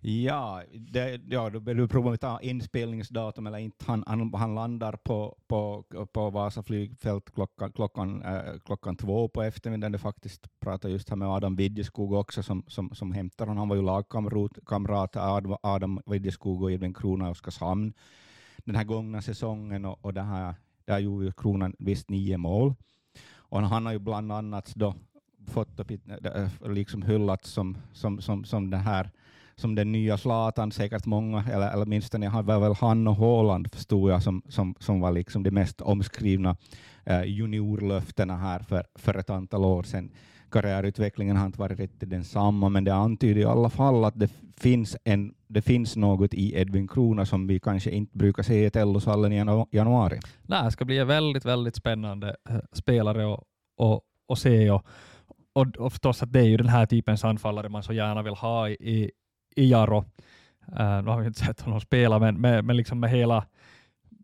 Ja, 0.01 0.61
det, 0.73 1.21
ja 1.29 1.49
då 1.49 1.59
du 1.59 1.87
provar 1.87 2.13
att 2.13 2.21
ta 2.21 2.41
inspelningsdatum 2.41 3.47
eller 3.47 3.57
inte. 3.57 3.85
Han, 3.87 4.03
han, 4.07 4.33
han 4.33 4.55
landar 4.55 4.93
på, 5.03 5.37
på, 5.47 5.83
på 6.13 6.29
Vasa 6.29 6.63
flygfält 6.63 7.31
klockan, 7.33 7.71
klockan, 7.71 8.21
äh, 8.21 8.59
klockan 8.65 8.95
två 8.95 9.27
på 9.27 9.43
eftermiddagen. 9.43 9.93
Jag 9.93 10.01
faktiskt 10.01 10.59
pratade 10.59 10.93
just 10.93 11.09
här 11.09 11.15
med 11.15 11.27
Adam 11.27 11.55
Widjeskog 11.55 12.13
också 12.13 12.43
som, 12.43 12.63
som, 12.67 12.89
som 12.93 13.11
hämtar 13.11 13.45
honom. 13.45 13.57
Han 13.57 13.69
var 13.69 13.75
ju 13.75 13.81
lagkamrat 13.81 15.15
Adam, 15.15 15.55
Adam 15.63 16.01
Widjeskog 16.05 16.63
och 16.63 16.71
Edvin 16.71 16.93
Krona 16.93 17.27
i 17.27 17.31
Oskarshamn 17.31 17.93
den 18.65 18.75
här 18.75 18.83
gångna 18.83 19.21
säsongen 19.21 19.85
och, 19.85 20.05
och 20.05 20.13
det 20.13 20.21
här, 20.21 20.55
där 20.85 20.99
gjorde 20.99 21.25
ju 21.25 21.31
Kronan 21.31 21.75
visst 21.79 22.09
nio 22.09 22.37
mål. 22.37 22.75
Och 23.49 23.61
han 23.61 23.85
har 23.85 23.93
ju 23.93 23.99
bland 23.99 24.31
annat 24.31 24.75
då 24.75 24.95
fått 25.47 25.79
äh, 25.79 25.95
äh, 26.35 26.71
liksom 26.71 27.01
hyllats 27.01 27.49
som, 27.49 27.77
som, 27.93 28.21
som, 28.21 28.45
som 28.45 28.69
den 28.69 28.79
här 28.79 29.09
som 29.55 29.75
den 29.75 29.91
nya 29.91 30.17
Zlatan, 30.17 30.71
säkert 30.71 31.05
många, 31.05 31.43
eller, 31.51 31.71
eller 31.71 31.83
åtminstone 31.83 32.41
var 32.41 32.59
väl 32.59 32.73
han 32.73 33.07
och 33.07 33.15
Haaland 33.15 33.71
förstod 33.73 34.11
jag 34.11 34.23
som, 34.23 34.41
som, 34.49 34.75
som 34.79 34.99
var 34.99 35.11
liksom 35.11 35.43
de 35.43 35.51
mest 35.51 35.81
omskrivna 35.81 36.55
eh, 37.05 37.23
juniorlöftena 37.23 38.37
här 38.37 38.59
för, 38.59 38.83
för 38.95 39.17
ett 39.17 39.29
antal 39.29 39.65
år 39.65 39.83
sedan. 39.83 40.11
Karriärutvecklingen 40.49 41.37
har 41.37 41.45
inte 41.45 41.59
varit 41.59 41.79
riktigt 41.79 42.09
densamma, 42.09 42.69
men 42.69 42.83
det 42.83 42.93
antyder 42.93 43.41
i 43.41 43.45
alla 43.45 43.69
fall 43.69 44.05
att 44.05 44.19
det 44.19 44.31
finns, 44.57 44.97
en, 45.03 45.33
det 45.47 45.61
finns 45.61 45.95
något 45.95 46.33
i 46.33 46.55
Edvin 46.55 46.87
Krona 46.87 47.25
som 47.25 47.47
vi 47.47 47.59
kanske 47.59 47.91
inte 47.91 48.17
brukar 48.17 48.43
se 48.43 48.65
i 48.65 48.69
Tellosallen 48.69 49.33
i 49.33 49.65
januari. 49.71 50.19
Nej, 50.41 50.63
det 50.63 50.71
ska 50.71 50.85
bli 50.85 50.97
en 50.97 51.07
väldigt, 51.07 51.45
väldigt 51.45 51.75
spännande 51.75 52.35
eh, 52.49 52.59
spelare 52.73 53.33
att 53.33 53.43
och, 53.79 54.01
och 54.27 54.37
se. 54.37 54.71
Och, 54.71 54.85
och, 55.53 55.67
och 55.77 55.91
förstås 55.91 56.23
att 56.23 56.33
det 56.33 56.39
är 56.39 56.43
ju 56.43 56.57
den 56.57 56.69
här 56.69 56.85
typens 56.85 57.25
anfallare 57.25 57.69
man 57.69 57.83
så 57.83 57.93
gärna 57.93 58.21
vill 58.21 58.33
ha 58.33 58.69
i, 58.69 59.11
i 59.55 59.71
Jaro. 59.71 60.05
Uh, 60.79 60.81
eh, 60.81 61.03
nu 61.03 61.09
har 61.09 61.19
vi 61.19 61.27
inte 61.27 61.39
sett 61.39 61.61
honom 61.61 61.81
spela, 61.81 62.19
men 62.19 62.41
med, 62.41 62.65
med, 62.65 62.75
liksom 62.75 62.99
med 62.99 63.09
hela 63.09 63.45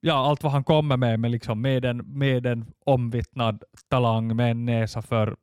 ja, 0.02 0.28
allt 0.28 0.44
vad 0.44 0.52
han 0.52 0.64
kommer 0.64 0.98
med, 0.98 1.20
med, 1.20 1.32
liksom 1.32 1.62
med, 1.62 1.86
en, 1.86 1.98
med 1.98 2.46
en 2.46 2.66
omvittnad 2.86 3.64
talang, 3.90 4.36
med 4.36 4.52
en 4.52 4.66
näsa 4.66 5.02
för, 5.02 5.36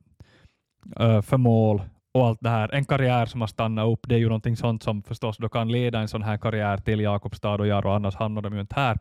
Eh, 1.01 1.23
för 1.23 1.37
mål 1.37 1.83
och 2.15 2.27
allt 2.27 2.39
det 2.41 2.49
här. 2.49 2.75
En 2.75 2.85
karriär 2.85 3.27
som 3.27 3.41
har 3.41 3.49
stannat 3.49 3.87
upp, 3.87 4.01
det 4.09 4.15
är 4.15 4.19
ju 4.19 4.29
någonting 4.29 4.57
sånt 4.57 4.83
som 4.83 5.03
förstås 5.03 5.37
då 5.37 5.49
kan 5.49 5.73
leda 5.73 6.01
en 6.01 6.09
sån 6.09 6.23
här 6.23 6.37
karriär 6.37 6.77
till 6.77 7.01
Jakobstad 7.01 7.55
och 7.55 7.67
Jaro, 7.67 7.91
annars 7.91 8.15
hamnar 8.15 8.43
de 8.43 8.55
ju 8.55 8.61
inte 8.61 8.75
här. 8.81 8.99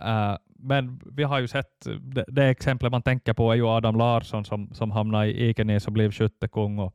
Uh, 0.00 0.36
men 0.58 1.00
vi 1.16 1.22
har 1.22 1.40
ju 1.40 1.48
sett, 1.48 1.86
det, 2.00 2.24
det 2.28 2.44
exemplet 2.44 2.92
man 2.92 3.02
tänker 3.02 3.32
på 3.32 3.52
är 3.52 3.56
ju 3.56 3.66
Adam 3.66 3.96
Larsson 3.96 4.44
som, 4.44 4.74
som 4.74 4.90
hamnade 4.90 5.26
i 5.26 5.48
Ekenäs 5.48 5.86
och 5.86 5.92
blev 5.92 6.12
skyttekung. 6.12 6.78
Och, 6.78 6.94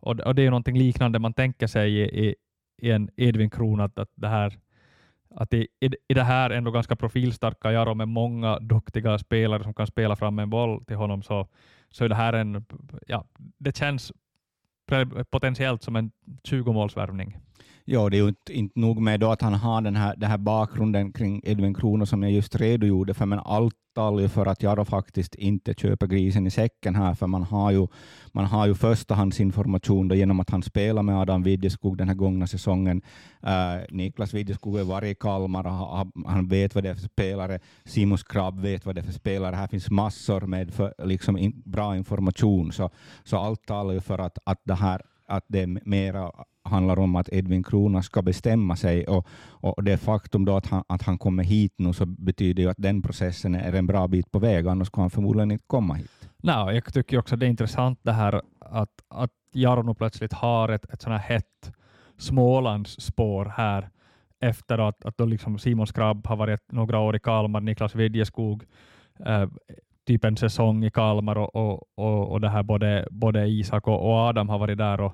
och, 0.00 0.20
och 0.20 0.34
det 0.34 0.42
är 0.42 0.44
ju 0.44 0.50
någonting 0.50 0.78
liknande 0.78 1.18
man 1.18 1.32
tänker 1.32 1.66
sig 1.66 1.94
i, 1.94 2.26
i, 2.26 2.34
i 2.82 2.90
en 2.90 3.10
Edvin 3.16 3.50
Krona, 3.50 3.84
att, 3.84 3.98
att 3.98 4.10
det 4.14 4.28
här 4.28 4.58
att 5.36 5.54
i, 5.54 5.68
i, 5.80 5.90
i 6.08 6.14
det 6.14 6.22
här 6.22 6.50
ändå 6.50 6.70
ganska 6.70 6.96
profilstarka 6.96 7.72
Jaro 7.72 7.94
med 7.94 8.08
många 8.08 8.58
duktiga 8.58 9.18
spelare 9.18 9.62
som 9.62 9.74
kan 9.74 9.86
spela 9.86 10.16
fram 10.16 10.38
en 10.38 10.50
boll 10.50 10.84
till 10.84 10.96
honom, 10.96 11.22
så, 11.22 11.48
så 11.94 12.04
är 12.04 12.08
det 12.08 12.14
här 12.14 12.32
en, 12.32 12.64
ja, 13.06 13.24
det 13.58 13.76
känns 13.76 14.12
potentiellt 15.30 15.82
som 15.82 15.96
en 15.96 16.10
20-målsvärvning. 16.48 17.38
Ja, 17.86 18.10
det 18.10 18.16
är 18.16 18.22
ju 18.22 18.28
inte, 18.28 18.52
inte 18.52 18.80
nog 18.80 19.00
med 19.00 19.20
då 19.20 19.30
att 19.30 19.42
han 19.42 19.54
har 19.54 19.80
den 19.80 19.96
här, 19.96 20.16
den 20.16 20.30
här 20.30 20.38
bakgrunden 20.38 21.12
kring 21.12 21.40
Edvin 21.44 21.74
Krono 21.74 22.06
som 22.06 22.22
jag 22.22 22.32
just 22.32 22.56
redogjorde 22.56 23.14
för, 23.14 23.26
men 23.26 23.38
allt 23.38 23.74
talar 23.94 24.22
ju 24.22 24.28
för 24.28 24.46
att 24.46 24.62
Jaro 24.62 24.84
faktiskt 24.84 25.34
inte 25.34 25.74
köper 25.74 26.06
grisen 26.06 26.46
i 26.46 26.50
säcken 26.50 26.94
här, 26.94 27.14
för 27.14 27.26
man 27.26 27.42
har 27.42 27.70
ju, 27.70 27.86
man 28.32 28.44
har 28.44 28.66
ju 28.66 28.74
förstahandsinformation 28.74 30.08
då 30.08 30.14
genom 30.14 30.40
att 30.40 30.50
han 30.50 30.62
spelar 30.62 31.02
med 31.02 31.18
Adam 31.18 31.42
Widjeskog 31.42 31.98
den 31.98 32.08
här 32.08 32.14
gångna 32.14 32.46
säsongen. 32.46 33.02
Uh, 33.46 33.84
Niklas 33.90 34.34
Widjeskog 34.34 34.76
har 34.78 34.84
varit 34.84 35.10
i 35.10 35.14
Kalmar, 35.14 35.66
och 35.66 36.30
han 36.30 36.48
vet 36.48 36.74
vad 36.74 36.84
det 36.84 36.90
är 36.90 36.94
för 36.94 37.02
spelare. 37.02 37.58
Simon 37.84 38.18
Krabb 38.18 38.60
vet 38.60 38.86
vad 38.86 38.94
det 38.94 39.00
är 39.00 39.04
för 39.04 39.12
spelare. 39.12 39.56
Här 39.56 39.66
finns 39.66 39.90
massor 39.90 40.40
med 40.40 40.74
för, 40.74 40.94
liksom 40.98 41.38
in, 41.38 41.62
bra 41.64 41.96
information, 41.96 42.72
så, 42.72 42.90
så 43.24 43.36
allt 43.38 43.66
talar 43.66 43.94
ju 43.94 44.00
för 44.00 44.18
att, 44.18 44.38
att 44.44 44.60
det 44.64 44.74
här 44.74 45.02
att 45.26 45.44
det 45.48 45.66
mera 45.66 46.30
handlar 46.64 46.98
om 46.98 47.16
att 47.16 47.28
Edvin 47.32 47.62
Krona 47.62 48.02
ska 48.02 48.22
bestämma 48.22 48.76
sig 48.76 49.06
och, 49.06 49.26
och 49.50 49.84
det 49.84 49.98
faktum 49.98 50.44
då 50.44 50.56
att 50.56 50.66
han, 50.66 50.84
att 50.88 51.02
han 51.02 51.18
kommer 51.18 51.44
hit 51.44 51.72
nu 51.76 51.92
så 51.92 52.06
betyder 52.06 52.62
ju 52.62 52.70
att 52.70 52.76
den 52.78 53.02
processen 53.02 53.54
är 53.54 53.72
en 53.72 53.86
bra 53.86 54.08
bit 54.08 54.32
på 54.32 54.38
väg, 54.38 54.66
annars 54.66 54.88
skulle 54.88 55.02
han 55.02 55.10
förmodligen 55.10 55.50
inte 55.50 55.64
komma 55.66 55.94
hit. 55.94 56.30
Nej, 56.36 56.74
jag 56.74 56.94
tycker 56.94 57.18
också 57.18 57.36
det 57.36 57.46
är 57.46 57.50
intressant 57.50 57.98
det 58.02 58.12
här 58.12 58.42
att, 58.60 59.02
att 59.08 59.30
Jarno 59.52 59.94
plötsligt 59.94 60.32
har 60.32 60.68
ett, 60.68 60.92
ett 60.92 61.02
sådant 61.02 61.22
här 61.22 61.34
hett 61.34 61.72
Smålandsspår 62.18 63.52
här 63.56 63.90
efter 64.40 64.88
att, 64.88 65.04
att 65.04 65.18
då 65.18 65.24
liksom 65.24 65.58
Simon 65.58 65.86
Skrabb 65.86 66.26
har 66.26 66.36
varit 66.36 66.72
några 66.72 66.98
år 66.98 67.16
i 67.16 67.20
Kalmar, 67.20 67.60
Niklas 67.60 67.94
Widjeskog 67.94 68.64
eh, 69.26 69.48
typ 70.06 70.24
en 70.24 70.36
säsong 70.36 70.84
i 70.84 70.90
Kalmar 70.90 71.38
och, 71.38 71.56
och, 71.56 71.82
och, 71.94 72.32
och 72.32 72.40
det 72.40 72.48
här 72.48 72.62
både, 72.62 73.08
både 73.10 73.46
Isak 73.46 73.88
och, 73.88 74.10
och 74.10 74.16
Adam 74.16 74.48
har 74.48 74.58
varit 74.58 74.78
där 74.78 75.00
och, 75.00 75.12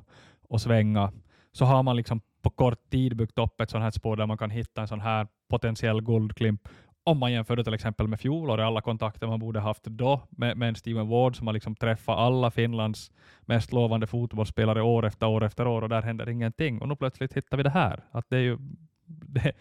och 0.48 0.60
svänga 0.60 1.12
så 1.52 1.64
har 1.64 1.82
man 1.82 1.96
liksom 1.96 2.20
på 2.42 2.50
kort 2.50 2.90
tid 2.90 3.16
byggt 3.16 3.38
upp 3.38 3.60
ett 3.60 3.70
sånt 3.70 3.84
här 3.84 3.90
spår 3.90 4.16
där 4.16 4.26
man 4.26 4.38
kan 4.38 4.50
hitta 4.50 4.80
en 4.80 4.88
sån 4.88 5.00
här 5.00 5.26
potentiell 5.48 6.02
guldklimp 6.02 6.68
om 7.04 7.18
man 7.18 7.32
jämför 7.32 7.56
det 7.56 7.64
till 7.64 7.74
exempel 7.74 8.08
med 8.08 8.20
fjolåret, 8.20 8.64
alla 8.64 8.80
kontakter 8.80 9.26
man 9.26 9.38
borde 9.38 9.60
haft 9.60 9.84
då 9.84 10.22
med, 10.30 10.56
med 10.56 10.68
en 10.68 10.74
Steven 10.74 11.08
Ward 11.08 11.36
som 11.36 11.46
har 11.46 11.54
liksom 11.54 11.76
träffat 11.76 12.18
alla 12.18 12.50
Finlands 12.50 13.12
mest 13.40 13.72
lovande 13.72 14.06
fotbollsspelare 14.06 14.82
år 14.82 15.06
efter 15.06 15.26
år 15.26 15.44
efter 15.44 15.66
år 15.66 15.82
och 15.82 15.88
där 15.88 16.02
händer 16.02 16.28
ingenting. 16.28 16.80
Och 16.80 16.88
nu 16.88 16.96
plötsligt 16.96 17.32
hittar 17.32 17.56
vi 17.56 17.62
det 17.62 17.70
här. 17.70 18.04
Att 18.10 18.30
det 18.30 18.36
är 18.36 18.40
ju, 18.40 18.58
det, 19.06 19.52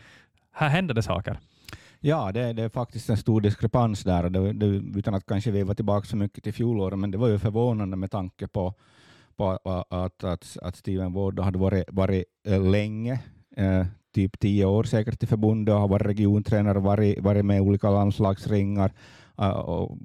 här 0.51 0.69
händer 0.69 0.93
det 0.93 1.01
saker. 1.01 1.39
Ja, 2.01 2.32
det, 2.32 2.53
det, 2.53 2.63
är 2.63 2.70
faktiskt 2.70 3.10
en 3.10 3.18
stor 3.18 3.41
diskrepans 3.41 4.03
där, 4.03 4.29
det, 4.29 4.53
det, 4.53 4.65
utan 5.00 5.13
att 5.13 5.25
kanske 5.25 5.51
veva 5.51 5.74
tillbaka 5.74 6.08
så 6.08 6.18
mycket 6.18 6.44
till 6.44 6.53
fjolåret, 6.53 7.00
men 7.00 7.12
det 7.12 7.18
var 7.18 7.27
ju 7.27 7.39
förvånande 7.39 7.98
med 7.98 8.12
tanke 8.12 8.48
på 8.48 8.74
på 9.39 9.60
att, 9.89 10.24
att, 10.24 10.58
att 10.62 10.75
Steven 10.75 11.13
Ward 11.13 11.39
hade 11.39 11.60
varit, 11.60 11.84
varit 11.91 12.25
eh, 12.48 12.63
länge, 12.63 13.20
eh, 13.56 13.86
typ 14.13 14.39
tio 14.39 14.65
år 14.65 14.84
säkert 14.84 15.24
i 15.24 15.27
förbundet 15.27 15.74
och 15.74 15.82
har 15.82 15.88
varit 15.88 16.08
regiontränare, 16.08 16.79
varit, 16.79 17.20
varit 17.20 17.46
med 17.46 17.58
i 17.58 17.60
olika 17.60 17.89
landslagsringar 17.89 18.91
eh, 19.41 19.50
och 19.50 19.98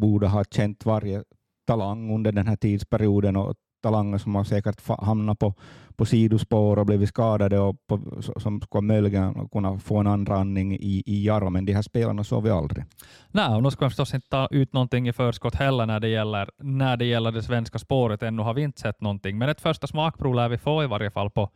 borde 0.00 0.26
ha 0.28 0.44
känt 0.44 0.86
varje 0.86 1.24
talang 1.66 2.14
under 2.14 2.32
den 2.32 2.46
här 2.46 2.56
tidsperioden 2.56 3.36
och 3.36 3.54
talanger 3.82 4.18
som 4.18 4.34
har 4.34 4.44
säkert 4.44 4.88
hamnat 4.88 5.38
på, 5.38 5.54
på 5.96 6.06
sidospår 6.06 6.78
och 6.78 6.86
blivit 6.86 7.08
skadade 7.08 7.58
och 7.58 7.76
på, 7.86 8.00
som 8.36 8.60
skulle 8.60 8.82
möjligen 8.82 9.48
kunna 9.48 9.78
få 9.78 9.96
en 9.96 10.06
andra 10.06 10.36
andning 10.36 10.74
i, 10.74 11.02
i 11.06 11.26
Jaro, 11.26 11.50
men 11.50 11.64
de 11.64 11.72
här 11.72 11.82
spelarna 11.82 12.24
såg 12.24 12.42
vi 12.42 12.50
aldrig. 12.50 12.84
Nej, 13.30 13.54
och 13.54 13.62
nu 13.62 13.70
ska 13.70 13.84
man 13.84 13.90
förstås 13.90 14.14
inte 14.14 14.28
ta 14.28 14.48
ut 14.50 14.72
någonting 14.72 15.08
i 15.08 15.12
förskott 15.12 15.54
heller 15.54 15.86
när 15.86 16.00
det 16.00 16.08
gäller, 16.08 16.50
när 16.58 16.96
det 16.96 17.04
gäller 17.04 17.32
det 17.32 17.42
svenska 17.42 17.78
spåret. 17.78 18.22
Ännu 18.22 18.42
har 18.42 18.54
vi 18.54 18.62
inte 18.62 18.80
sett 18.80 19.00
någonting, 19.00 19.38
men 19.38 19.48
ett 19.48 19.60
första 19.60 19.86
smakprov 19.86 20.34
lär 20.34 20.48
vi 20.48 20.58
få 20.58 20.84
i 20.84 20.86
varje 20.86 21.10
fall 21.10 21.30
på, 21.30 21.50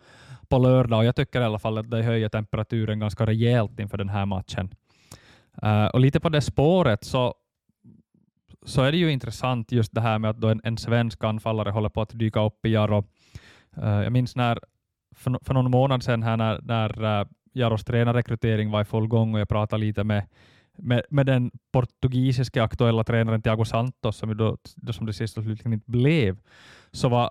på 0.49 0.59
lördag 0.59 0.99
och 0.99 1.05
jag 1.05 1.17
tycker 1.17 1.41
i 1.41 1.45
alla 1.45 1.59
fall 1.59 1.79
att 1.79 1.91
det 1.91 2.03
höjer 2.03 2.29
temperaturen 2.29 2.99
ganska 2.99 3.27
rejält 3.27 3.81
inför 3.81 3.99
den 3.99 4.09
här 4.09 4.27
matchen. 4.27 4.75
Uh, 5.63 5.87
och 5.87 6.01
lite 6.01 6.21
på 6.21 6.29
det 6.29 6.41
spåret 6.41 7.05
så 7.05 7.35
så 8.67 8.83
är 8.83 8.93
det 8.93 8.99
ju 8.99 9.13
intressant 9.13 9.73
just 9.73 9.95
det 9.95 10.01
här 10.01 10.19
med 10.19 10.31
att 10.31 10.41
då 10.41 10.49
en, 10.49 10.61
en 10.65 10.79
svensk 10.79 11.25
anfallare 11.25 11.71
håller 11.71 11.89
på 11.89 12.03
att 12.03 12.11
dyka 12.19 12.41
upp 12.41 12.67
i 12.67 12.73
Jaro. 12.73 13.05
Uh, 13.79 14.03
jag 14.03 14.13
minns 14.13 14.37
när, 14.37 14.59
för, 15.17 15.39
för 15.43 15.55
någon 15.55 15.71
månad 15.71 16.03
sedan 16.03 16.23
här 16.23 16.37
när, 16.37 16.61
när 16.63 17.21
uh, 17.21 17.27
Jaros 17.53 17.85
tränarrekrytering 17.85 18.71
var 18.71 18.81
i 18.81 18.85
full 18.85 19.09
gång 19.09 19.35
och 19.35 19.41
jag 19.41 19.49
pratade 19.49 19.81
lite 19.81 20.05
med, 20.05 20.27
med, 20.79 21.03
med 21.11 21.27
den 21.27 21.51
portugisiska 21.73 22.63
aktuella 22.63 23.05
tränaren 23.05 23.43
Thiago 23.43 23.65
Santos, 23.65 24.17
som, 24.17 24.37
då, 24.37 24.57
då 24.77 24.93
som 24.93 25.07
det 25.07 25.13
sist 25.13 25.39
och 25.39 25.45
slutligen 25.45 25.73
inte 25.73 25.91
blev, 25.91 26.37
så 26.93 27.09
var 27.09 27.31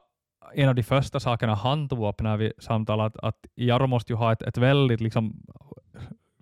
en 0.54 0.70
av 0.70 0.76
de 0.76 0.84
första 0.84 1.20
sakerna 1.20 1.56
han 1.56 1.90
tog 1.90 2.08
upp 2.08 2.22
när 2.22 2.38
vi 2.38 2.54
samtalade 2.58 3.08
att, 3.08 3.18
att 3.18 3.46
Jaro 3.56 3.88
måste 3.88 4.14
ju 4.14 4.18
ha 4.18 4.32
ett, 4.32 4.42
ett 4.42 4.58
väldigt 4.58 5.02
liksom, 5.02 5.46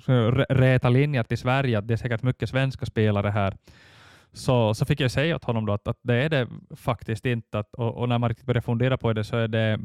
eh, 0.07 0.13
räta 0.49 0.89
linjer 0.89 1.23
till 1.23 1.37
Sverige, 1.37 1.77
att 1.77 1.87
det 1.87 1.93
är 1.93 1.97
säkert 1.97 2.23
mycket 2.23 2.49
svenska 2.49 2.85
spelare 2.85 3.29
här 3.29 3.57
så, 4.33 4.73
så 4.73 4.85
fick 4.85 4.99
jag 4.99 5.11
säga 5.11 5.35
åt 5.35 5.43
honom 5.43 5.65
då 5.65 5.73
att, 5.73 5.87
att 5.87 5.99
det 6.01 6.15
är 6.15 6.29
det 6.29 6.47
faktiskt 6.75 7.25
inte. 7.25 7.59
Att, 7.59 7.73
och, 7.75 7.97
och 7.97 8.09
när 8.09 8.17
man 8.17 8.29
riktigt 8.29 8.45
börjar 8.45 8.61
fundera 8.61 8.97
på 8.97 9.13
det 9.13 9.23
så 9.23 9.37
är 9.37 9.47
det 9.47 9.79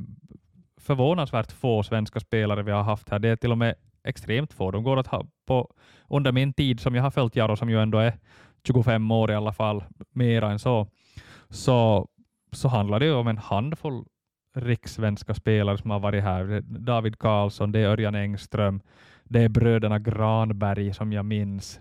förvånansvärt 0.76 1.52
få 1.52 1.82
svenska 1.82 2.20
spelare 2.20 2.62
vi 2.62 2.70
har 2.70 2.82
haft 2.82 3.08
här. 3.08 3.18
Det 3.18 3.28
är 3.28 3.36
till 3.36 3.52
och 3.52 3.58
med 3.58 3.74
extremt 4.04 4.52
få. 4.52 4.70
De 4.70 4.82
går 4.82 4.96
att 4.96 5.06
ha 5.06 5.26
på, 5.46 5.74
under 6.08 6.32
min 6.32 6.52
tid 6.52 6.80
som 6.80 6.94
jag 6.94 7.02
har 7.02 7.10
följt 7.10 7.36
Jaro, 7.36 7.56
som 7.56 7.70
ju 7.70 7.82
ändå 7.82 7.98
är 7.98 8.12
25 8.66 9.10
år 9.10 9.30
i 9.30 9.34
alla 9.34 9.52
fall, 9.52 9.84
mera 10.12 10.50
än 10.50 10.58
så, 10.58 10.86
så, 11.48 12.08
så 12.52 12.68
handlar 12.68 13.00
det 13.00 13.12
om 13.12 13.28
en 13.28 13.38
handfull 13.38 14.04
rikssvenska 14.54 15.34
spelare 15.34 15.78
som 15.78 15.90
har 15.90 16.00
varit 16.00 16.22
här. 16.22 16.60
David 16.60 17.18
Karlsson, 17.18 17.72
det 17.72 17.78
är 17.78 17.86
Örjan 17.86 18.14
Engström, 18.14 18.80
det 19.24 19.42
är 19.42 19.48
bröderna 19.48 19.98
Granberg 19.98 20.94
som 20.94 21.12
jag 21.12 21.24
minns. 21.24 21.80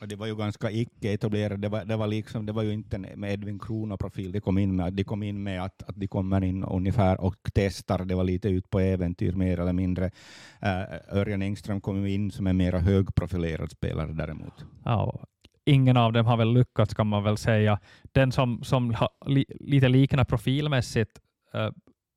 Och 0.00 0.08
det 0.08 0.16
var 0.16 0.26
ju 0.26 0.36
ganska 0.36 0.70
icke-etablerat. 0.70 1.62
Det 1.62 1.68
var, 1.68 1.84
det, 1.84 1.96
var 1.96 2.06
liksom, 2.06 2.46
det 2.46 2.52
var 2.52 2.62
ju 2.62 2.72
inte 2.72 2.98
med 2.98 3.32
Edvin 3.32 3.58
Krona-profil 3.58 4.32
de 4.32 4.40
kom 4.40 4.58
in 4.58 4.76
med. 4.76 4.92
De 4.92 5.04
kom 5.04 5.22
in 5.22 5.42
med 5.42 5.64
att, 5.64 5.82
att 5.82 5.96
de 5.96 6.08
kommer 6.08 6.44
in 6.44 6.64
ungefär 6.64 7.20
och 7.20 7.36
testar. 7.54 8.04
Det 8.04 8.14
var 8.14 8.24
lite 8.24 8.48
ut 8.48 8.70
på 8.70 8.80
äventyr 8.80 9.32
mer 9.32 9.60
eller 9.60 9.72
mindre. 9.72 10.04
Uh, 10.04 11.16
Örjan 11.18 11.42
Engström 11.42 11.80
kom 11.80 12.06
in 12.06 12.30
som 12.30 12.46
en 12.46 12.56
mer 12.56 12.72
högprofilerad 12.72 13.70
spelare 13.70 14.12
däremot. 14.12 14.64
Ja, 14.84 15.20
ingen 15.64 15.96
av 15.96 16.12
dem 16.12 16.26
har 16.26 16.36
väl 16.36 16.52
lyckats 16.52 16.94
kan 16.94 17.06
man 17.06 17.24
väl 17.24 17.36
säga. 17.36 17.78
Den 18.12 18.32
som, 18.32 18.62
som 18.62 18.94
ha, 18.94 19.08
li, 19.26 19.44
lite 19.60 19.88
liknar 19.88 20.24
profilmässigt 20.24 21.20
uh, 21.54 21.70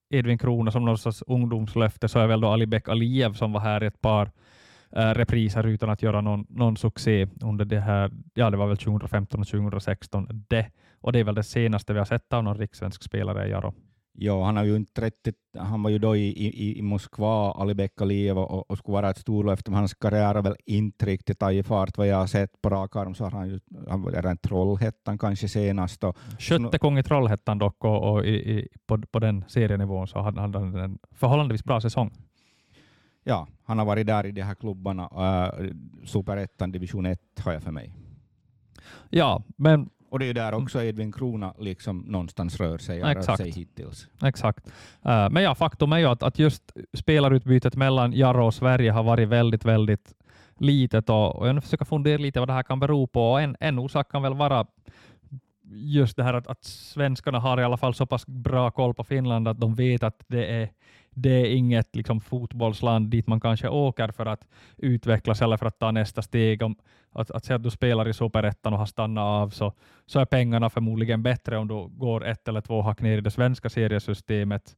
Edvin 0.09 0.37
Krona 0.37 0.71
som 0.71 0.85
någon 0.85 0.97
sorts 0.97 1.23
ungdomslöfte 1.27 2.07
så 2.07 2.19
är 2.19 2.27
väl 2.27 2.41
då 2.41 2.47
Alibek 2.47 2.89
Aliyev 2.89 3.33
som 3.33 3.51
var 3.51 3.61
här 3.61 3.83
i 3.83 3.87
ett 3.87 4.01
par 4.01 4.31
repriser 4.91 5.67
utan 5.67 5.89
att 5.89 6.01
göra 6.01 6.21
någon, 6.21 6.45
någon 6.49 6.77
succé 6.77 7.27
under 7.41 7.65
det 7.65 7.79
här, 7.79 8.11
ja 8.33 8.49
det 8.49 8.57
var 8.57 8.67
väl 8.67 8.77
2015 8.77 9.39
och 9.39 9.47
2016 9.47 10.27
det, 10.49 10.71
och 10.99 11.11
det 11.11 11.19
är 11.19 11.23
väl 11.23 11.35
det 11.35 11.43
senaste 11.43 11.93
vi 11.93 11.99
har 11.99 12.05
sett 12.05 12.33
av 12.33 12.43
någon 12.43 12.57
rikssvensk 12.57 13.03
spelare, 13.03 13.49
Jaro. 13.49 13.73
Ja, 14.13 14.45
han, 14.45 14.57
har 14.57 14.63
ju 14.63 14.75
inte 14.75 15.01
rätt, 15.01 15.27
han 15.57 15.83
var 15.83 15.89
ju 15.89 15.99
då 15.99 16.15
i, 16.15 16.27
i, 16.27 16.79
i 16.79 16.81
Moskva, 16.81 17.51
Alibek 17.51 18.01
Aliyev, 18.01 18.37
och, 18.37 18.71
och 18.71 18.77
skulle 18.77 18.93
vara 18.93 19.09
ett 19.09 19.17
storlöfte, 19.17 19.71
men 19.71 19.77
hans 19.77 19.93
karriär 19.93 20.35
har 20.35 20.41
väl 20.41 20.55
inte 20.65 21.05
riktigt 21.05 21.39
tagit 21.39 21.67
fart. 21.67 21.97
Vad 21.97 22.07
jag 22.07 22.17
har 22.17 22.27
sett 22.27 22.61
på 22.61 22.69
rak 22.69 22.95
arm 22.95 23.15
så 23.15 23.23
har 23.23 23.31
han 23.31 23.49
ju 23.49 23.59
han 23.89 24.01
var 24.01 24.25
en 24.25 24.37
Trollhättan 24.37 25.17
kanske 25.17 25.47
senast. 25.47 26.03
Skötte 26.39 26.79
kung 26.79 26.97
i 26.97 27.03
Trollhättan 27.03 27.57
dock, 27.57 27.83
och, 27.83 28.11
och 28.11 28.25
i, 28.25 28.29
i, 28.29 28.67
på, 28.87 29.01
på 29.11 29.19
den 29.19 29.45
serienivån 29.47 30.07
så 30.07 30.19
hade 30.19 30.41
han 30.41 30.55
en 30.55 30.99
förhållandevis 31.11 31.63
bra 31.63 31.81
säsong. 31.81 32.11
Ja, 33.23 33.47
han 33.63 33.77
har 33.77 33.85
varit 33.85 34.07
där 34.07 34.25
i 34.25 34.31
de 34.31 34.41
här 34.41 34.55
klubbarna. 34.55 35.03
Uh, 35.03 35.71
Superettan, 36.05 36.71
division 36.71 37.05
1 37.05 37.19
har 37.43 37.53
jag 37.53 37.63
för 37.63 37.71
mig. 37.71 37.93
Ja, 39.09 39.43
men 39.55 39.89
och 40.09 40.19
det 40.19 40.25
är 40.25 40.33
där 40.33 40.53
också 40.53 40.83
Edvin 40.83 41.11
Krona 41.11 41.53
liksom 41.59 41.99
någonstans 41.99 42.57
rör 42.59 42.77
sig, 42.77 43.01
rör 43.01 43.35
sig 43.37 43.51
hittills. 43.51 44.07
Exakt. 44.23 44.67
Uh, 45.05 45.29
men 45.29 45.43
ja, 45.43 45.55
faktum 45.55 45.93
är 45.93 45.97
ju 45.97 46.05
att, 46.05 46.23
att 46.23 46.39
just 46.39 46.71
spelarutbytet 46.93 47.75
mellan 47.75 48.13
Jarro 48.13 48.45
och 48.45 48.53
Sverige 48.53 48.91
har 48.91 49.03
varit 49.03 49.29
väldigt, 49.29 49.65
väldigt 49.65 50.13
litet 50.57 51.09
och, 51.09 51.35
och 51.35 51.47
jag 51.47 51.63
försöker 51.63 51.85
fundera 51.85 52.17
lite 52.17 52.39
vad 52.39 52.49
det 52.49 52.53
här 52.53 52.63
kan 52.63 52.79
bero 52.79 53.07
på. 53.07 53.31
Och 53.31 53.41
en, 53.41 53.55
en 53.59 53.79
orsak 53.79 54.11
kan 54.11 54.21
väl 54.21 54.33
vara 54.33 54.65
just 55.73 56.17
det 56.17 56.23
här 56.23 56.33
att, 56.33 56.47
att 56.47 56.63
svenskarna 56.63 57.39
har 57.39 57.59
i 57.59 57.63
alla 57.63 57.77
fall 57.77 57.93
så 57.93 58.05
pass 58.05 58.27
bra 58.27 58.71
koll 58.71 58.93
på 58.93 59.03
Finland 59.03 59.47
att 59.47 59.59
de 59.59 59.75
vet 59.75 60.03
att 60.03 60.23
det 60.27 60.45
är 60.45 60.69
det 61.13 61.29
är 61.29 61.55
inget 61.55 61.95
liksom, 61.95 62.21
fotbollsland 62.21 63.09
dit 63.09 63.27
man 63.27 63.39
kanske 63.39 63.69
åker 63.69 64.07
för 64.11 64.25
att 64.25 64.47
utvecklas 64.77 65.41
eller 65.41 65.57
för 65.57 65.65
att 65.65 65.79
ta 65.79 65.91
nästa 65.91 66.21
steg. 66.21 66.61
Om, 66.61 66.75
att, 67.11 67.31
att 67.31 67.45
säga 67.45 67.55
att 67.55 67.63
du 67.63 67.69
spelar 67.69 68.07
i 68.07 68.13
superettan 68.13 68.73
och 68.73 68.79
har 68.79 68.85
stannat 68.85 69.21
av 69.21 69.49
så, 69.49 69.73
så 70.05 70.19
är 70.19 70.25
pengarna 70.25 70.69
förmodligen 70.69 71.23
bättre 71.23 71.57
om 71.57 71.67
du 71.67 71.87
går 71.87 72.25
ett 72.25 72.47
eller 72.47 72.61
två 72.61 72.81
hack 72.81 73.01
ner 73.01 73.17
i 73.17 73.21
det 73.21 73.31
svenska 73.31 73.69
seriesystemet. 73.69 74.75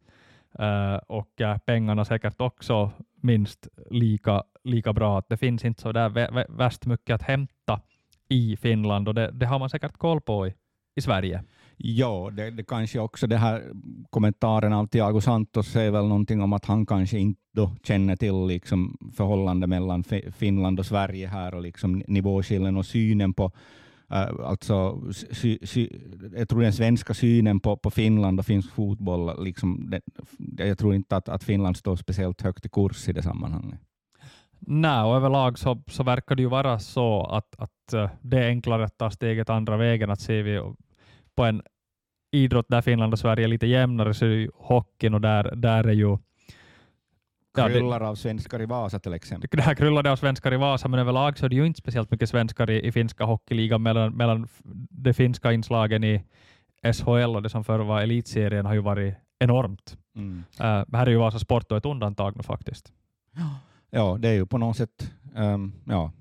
Uh, 0.60 0.96
och 1.08 1.42
uh, 1.42 1.58
pengarna 1.58 2.06
säkert 2.06 2.42
också 2.42 2.92
minst 3.22 3.68
lika, 3.90 4.44
lika 4.64 4.94
bra. 4.94 5.20
Att 5.20 5.30
det 5.30 5.38
finns 5.38 5.66
inte 5.66 5.82
så 5.82 5.92
där 5.92 6.10
vä 6.10 6.46
värst 6.50 6.86
mycket 6.86 7.16
att 7.16 7.22
hämta 7.22 7.82
i 8.30 8.58
Finland 8.58 9.08
och 9.08 9.14
det, 9.14 9.32
det 9.32 9.46
har 9.46 9.60
man 9.60 9.70
säkert 9.70 9.98
koll 9.98 10.22
på 10.22 10.48
i, 10.48 10.54
i 10.96 11.02
Sverige. 11.02 11.44
Ja, 11.78 12.32
det, 12.34 12.52
det 12.52 12.64
kanske 12.64 13.00
också 13.00 13.28
det 13.28 13.38
här 13.38 13.64
kommentaren 14.10 14.74
av 14.74 14.88
Thiago 14.88 15.22
Santos 15.22 15.68
säger 15.68 15.92
väl 15.92 16.08
någonting 16.08 16.42
om 16.42 16.54
att 16.54 16.66
han 16.66 16.86
kanske 16.86 17.20
inte 17.20 17.40
då 17.54 17.72
känner 17.84 18.16
till 18.16 18.48
liksom 18.48 19.12
förhållandet 19.16 19.70
mellan 19.70 20.04
Finland 20.38 20.80
och 20.80 20.86
Sverige 20.86 21.28
här 21.28 21.56
och 21.56 21.62
liksom 21.62 22.04
nivåskillnaden 22.08 22.78
och 22.78 22.86
synen 22.86 23.34
på 23.34 23.52
äh, 24.12 24.46
alltså, 24.46 25.02
sy, 25.12 25.58
sy, 25.64 25.90
jag 26.36 26.50
tror 26.50 26.62
den 26.62 26.74
svenska 26.74 27.14
synen 27.14 27.60
på, 27.60 27.78
på 27.78 27.92
Finland 27.92 28.40
och 28.40 28.46
finsk 28.46 28.72
fotboll, 28.72 29.44
liksom, 29.44 29.90
det, 29.90 30.02
jag 30.66 30.78
tror 30.78 30.96
inte 30.96 31.16
att, 31.18 31.30
att 31.30 31.44
Finland 31.44 31.78
står 31.78 31.96
speciellt 31.96 32.42
högt 32.42 32.66
i 32.66 32.70
kurs 32.70 33.10
i 33.10 33.14
det 33.14 33.24
sammanhanget. 33.24 33.80
Nej, 34.68 35.04
och 35.04 35.16
överlag 35.16 35.60
så, 35.60 35.84
så 35.88 36.04
verkar 36.04 36.36
det 36.36 36.42
ju 36.42 36.50
vara 36.50 36.80
så 36.80 37.26
att, 37.26 37.56
att 37.58 37.94
uh, 37.94 38.10
det 38.22 38.38
är 38.38 38.48
enklare 38.48 38.84
att 38.84 38.98
ta 38.98 39.12
steget 39.12 39.50
andra 39.50 39.78
vägen. 39.78 40.10
Att 40.10 40.22
ser 40.22 40.44
vi 40.44 40.62
på 41.36 41.44
en 41.44 41.62
idrott 42.32 42.66
där 42.70 42.82
Finland 42.82 43.14
och 43.14 43.20
Sverige 43.20 43.46
är 43.46 43.48
lite 43.48 43.68
jämnare 43.68 44.14
så 44.14 44.26
är 44.26 44.30
det 44.30 44.36
ju 44.36 44.50
hockeyn 44.56 45.14
och 45.14 45.22
där, 45.22 45.56
där 45.56 45.84
är 45.84 45.94
ju 45.94 46.18
Ja, 47.58 47.68
kryllar 47.68 48.02
av 48.02 48.16
svenskar 48.16 48.62
i 48.62 48.66
Vasa 48.66 49.00
till 49.00 49.14
exempel. 49.14 49.50
Det 49.52 49.62
här 49.62 49.76
kryllar 49.76 50.08
av 50.08 50.16
svenskar 50.16 50.54
i 50.54 50.58
Vasa, 50.58 50.88
men 50.88 51.00
överlag 51.00 51.38
så 51.38 51.46
är 51.46 51.50
det 51.50 51.56
ju 51.56 51.66
inte 51.66 51.80
speciellt 51.80 52.12
mycket 52.12 52.30
svenskar 52.30 52.70
i, 52.70 52.88
i 52.88 52.92
finska 52.92 53.24
hockeyligan 53.24 53.84
mellan, 53.84 54.14
mellan 54.14 54.48
de 54.90 55.14
finska 55.14 55.52
inslagen 55.52 56.04
i 56.04 56.24
SHL 56.94 57.36
och 57.36 57.44
det 57.44 57.50
som 57.50 57.64
förr 57.64 57.80
var 57.80 58.02
elitserien 58.02 58.66
har 58.66 58.74
ju 58.74 58.80
varit 58.80 59.16
enormt. 59.40 59.98
Mm. 60.16 60.44
Uh, 60.60 60.66
här 60.98 61.06
är 61.06 61.10
ju 61.10 61.18
Vasa 61.18 61.40
Sport 61.40 61.72
ett 61.72 61.86
undantag 61.86 62.36
nu 62.36 62.44
faktiskt. 62.44 62.94
Ja, 63.32 63.60
Ja, 63.96 64.18
det 64.20 64.30
är 64.30 64.34
ju 64.34 64.46
på 64.46 64.58
något 64.58 64.78
sätt 64.78 65.12
um, 65.36 65.74
ja, 65.86 66.12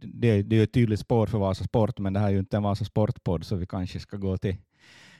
det, 0.00 0.42
det 0.42 0.58
är 0.58 0.62
ett 0.62 0.72
tydligt 0.72 1.00
spår 1.00 1.26
för 1.26 1.38
Vasa 1.38 1.64
Sport, 1.64 1.98
men 1.98 2.12
det 2.12 2.20
här 2.20 2.26
är 2.26 2.32
ju 2.32 2.38
inte 2.38 2.56
en 2.56 2.62
Vasa 2.62 2.84
Sport-podd, 2.84 3.44
så 3.44 3.56
vi 3.56 3.66
kanske 3.66 4.00
ska 4.00 4.16
gå 4.16 4.36
till 4.36 4.56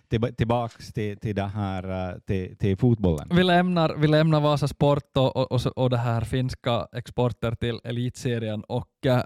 till, 0.09 0.35
tillbaks 0.35 0.93
till, 0.93 1.19
till, 1.19 1.35
det 1.35 1.47
här, 1.47 2.11
eh, 2.11 2.19
till, 2.19 2.57
till 2.57 2.77
fotbollen. 2.77 3.29
Vi 3.31 3.45
lämnar, 3.45 3.95
vi 3.97 4.09
lämnar 4.09 4.41
Vasa 4.41 4.69
Sport 4.69 5.17
och, 5.17 5.37
och, 5.37 5.53
och, 5.53 5.79
och 5.79 5.91
det 5.91 5.97
här 5.97 6.21
finska 6.21 6.89
exporter 6.93 7.55
till 7.55 7.81
elitserien 7.85 8.65
och 8.65 9.07
äh, 9.07 9.23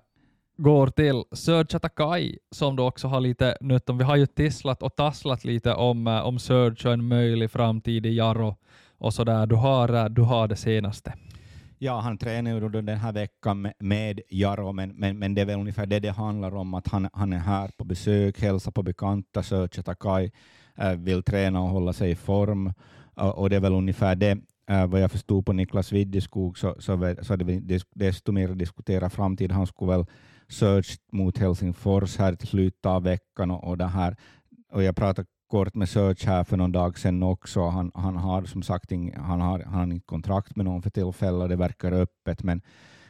går 0.56 0.86
till 0.86 1.24
Serge 1.32 1.76
Atakai 1.76 2.38
som 2.50 2.76
då 2.76 2.86
också 2.86 3.08
har 3.08 3.20
lite 3.20 3.56
nytt 3.60 3.90
om. 3.90 3.98
Vi 3.98 4.04
har 4.04 4.16
ju 4.16 4.26
tisslat 4.26 4.82
och 4.82 4.96
tasslat 4.96 5.44
lite 5.44 5.74
om, 5.74 6.06
äh, 6.06 6.26
om 6.26 6.38
Serge 6.38 6.88
och 6.88 6.94
en 6.94 7.08
möjlig 7.08 7.50
framtid 7.50 8.06
i 8.06 8.16
Jarro 8.16 8.56
och 8.98 9.14
sådär. 9.14 9.46
Du 9.46 9.54
har, 9.54 10.08
du 10.08 10.22
har 10.22 10.48
det 10.48 10.56
senaste. 10.56 11.12
Ja, 11.84 12.00
han 12.00 12.18
tränar 12.18 12.50
ju 12.50 12.68
den 12.68 12.88
här 12.88 13.12
veckan 13.12 13.62
med, 13.62 13.74
med 13.78 14.20
Jaro, 14.28 14.72
men, 14.72 14.90
men, 14.90 15.18
men 15.18 15.34
det 15.34 15.40
är 15.40 15.44
väl 15.46 15.60
ungefär 15.60 15.86
det 15.86 16.00
det 16.00 16.10
handlar 16.10 16.54
om, 16.54 16.74
att 16.74 16.88
han, 16.88 17.08
han 17.12 17.32
är 17.32 17.38
här 17.38 17.70
på 17.76 17.84
besök, 17.84 18.40
hälsar 18.40 18.72
på 18.72 18.82
bekanta, 18.82 19.42
Söche 19.42 19.82
Takai, 19.82 20.30
äh, 20.78 20.90
eh, 20.90 20.96
vill 20.96 21.22
träna 21.22 21.60
och 21.60 21.68
hålla 21.68 21.92
sig 21.92 22.10
i 22.10 22.14
form, 22.14 22.72
och 23.14 23.50
det 23.50 23.56
är 23.56 23.60
väl 23.60 23.72
ungefär 23.72 24.16
det. 24.16 24.38
Eh, 24.68 24.86
vad 24.86 25.00
jag 25.00 25.10
förstod 25.10 25.46
på 25.46 25.52
Niklas 25.52 25.92
Widdeskog 25.92 26.58
så, 26.58 26.74
så, 26.78 27.14
så 27.22 27.32
hade 27.32 27.44
vi 27.44 27.80
desto 27.94 28.32
mer 28.32 28.48
att 28.48 28.58
diskutera 28.58 29.10
framtid. 29.10 29.52
Han 29.52 29.66
skulle 29.66 29.92
väl 29.92 30.06
search 30.48 30.98
mot 31.12 31.38
Helsingfors 31.38 32.16
här 32.18 32.34
till 32.34 32.48
slutet 32.48 32.86
av 32.86 33.02
veckan 33.02 33.50
och, 33.50 33.64
och 33.64 33.78
det 33.78 33.86
här. 33.86 34.16
Och 34.72 34.82
jag 34.82 34.96
pratade 34.96 35.28
kort 35.52 35.74
med 35.74 35.88
Search 35.88 36.26
här 36.26 36.44
för 36.44 36.56
någon 36.56 36.72
dag 36.72 36.98
sedan 36.98 37.22
också. 37.22 37.68
Han, 37.68 37.92
han 37.94 38.16
har 38.16 38.44
som 38.44 38.62
sagt 38.62 38.92
ing, 38.92 39.14
han 39.16 39.40
har, 39.40 39.58
han 39.58 39.74
har 39.74 39.84
inget 39.84 40.06
kontrakt 40.06 40.56
med 40.56 40.64
någon 40.64 40.82
för 40.82 40.90
tillfället, 40.90 41.48
det 41.48 41.56
verkar 41.56 41.92
öppet, 41.92 42.42
men, 42.42 42.62